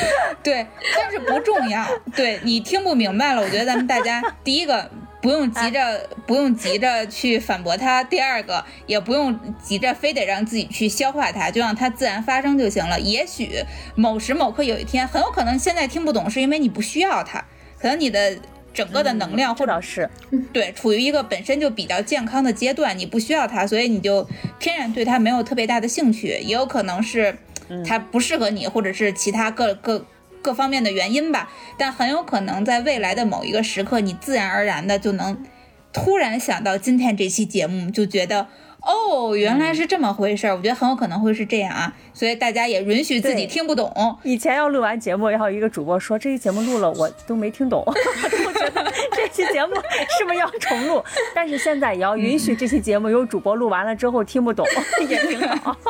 [0.42, 0.66] 对，
[0.96, 1.86] 但是不重要。
[2.14, 4.90] 对你听不明白了，我觉得咱们大家第一个。
[5.22, 8.02] 不用急着，不用急着去反驳他。
[8.02, 12.98] 第二个，也不用急着非得让自己去消化它，就让它自然发生就行了。
[12.98, 13.62] 也许
[13.94, 17.38] 某时某刻有一天，很有可能现在听不懂，是因为你不需要它，
[17.78, 18.36] 可能你的
[18.74, 20.10] 整个的能量或者是，
[20.52, 24.28] 对，处于一个本身就比较健康的阶段，你不需要它，所以你就
[24.58, 27.38] 天然对它没有特别大的兴趣，也有可能是
[27.84, 30.06] 它不适合你，或者是其他各各
[30.40, 31.50] 各方面的原因吧。
[31.78, 35.44] 但很有可能在未来的某一个时刻，你自然而然的就能
[35.92, 38.48] 突然想到今天这期节目，就觉得。
[38.84, 49.74] 哦，原来是这么回事儿，我觉得很有可能会是这样啊，所以大家也允许自己听不懂，以前要录完节目，然后一个主播说这期节目录了，我都没听懂， 我都觉得这期节目
[50.18, 51.02] 是不是要重录？
[51.34, 54.66] 但是现在也要允许这期节目有主播录完了之后听不懂，
[55.08, 55.76] 也挺好。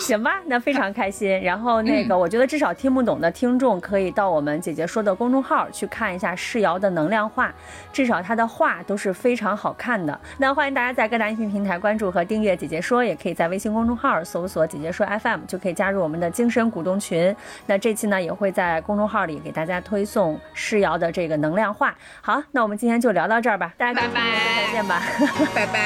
[0.00, 1.40] 行吧，那非常开心。
[1.40, 7.52] 然后那个，我觉得至少听不懂的听众可以到我们姐姐说的公众号去看一下世瑶的能量画，
[7.90, 10.13] 至少她的画都是非常好看的。
[10.38, 17.34] 那欢迎大家在各大音频平台关注和订阅姐姐说，也可以在微信公众号搜索“姐姐说 FM” 就可以加入我们的精神股东群。
[17.66, 21.94] 那这期呢也会在公众号里给大家推送诗瑶的这个能量话。
[22.20, 24.20] 好，那我们今天就聊到这儿吧，大家拜拜
[24.66, 25.02] 再见吧。
[25.54, 25.72] 拜拜。
[25.72, 25.80] 拜。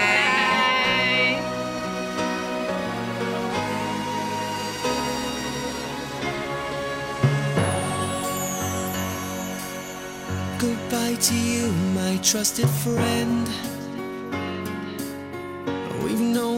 [10.59, 13.78] Goodbye to you, my trusted friend.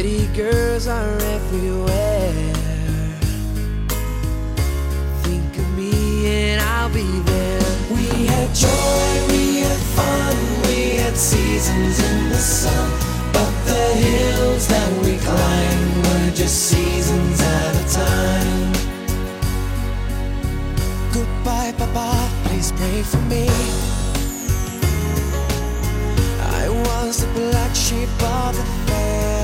[0.00, 2.32] Pretty girls are everywhere.
[5.24, 7.60] Think of me and I'll be there.
[7.90, 10.36] We had joy, we had fun,
[10.68, 12.90] we had seasons in the sun.
[13.32, 18.72] But the hills that we climbed were just seasons at a time.
[21.12, 23.48] Goodbye, Papa, please pray for me.
[26.62, 29.37] I was the black sheep of the family.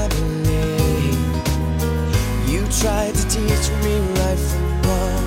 [2.81, 5.27] Tried to teach me right from wrong.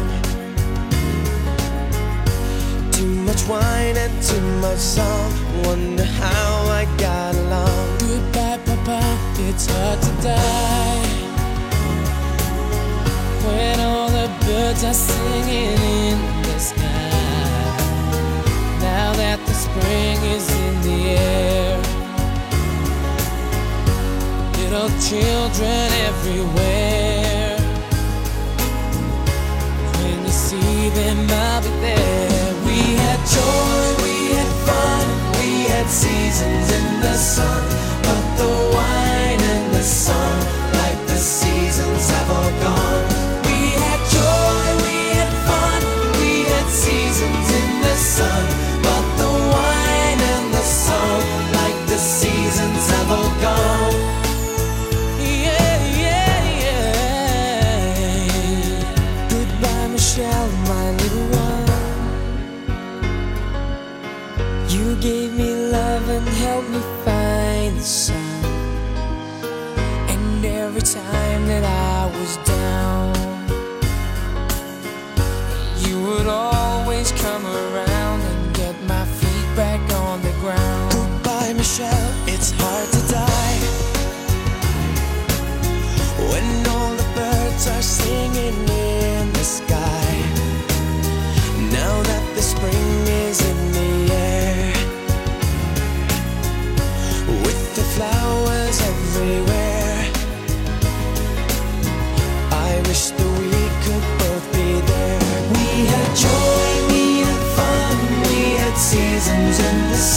[2.92, 5.32] Too much wine and too much song.
[5.64, 7.98] Wonder how I got along.
[7.98, 9.02] Goodbye, Papa,
[9.40, 11.08] it's hard to die.
[13.46, 16.84] When all the birds are singing in the sky.
[18.82, 21.78] Now that the spring is in the air.
[24.60, 27.27] Little children everywhere.
[30.98, 32.17] Them, I'll be there.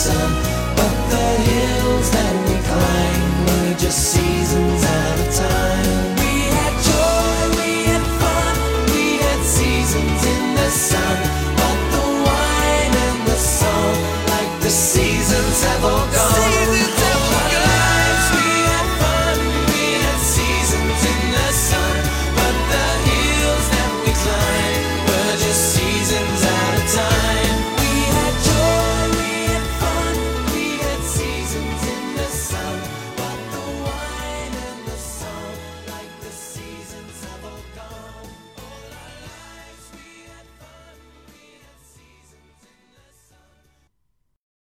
[0.01, 0.40] Sun.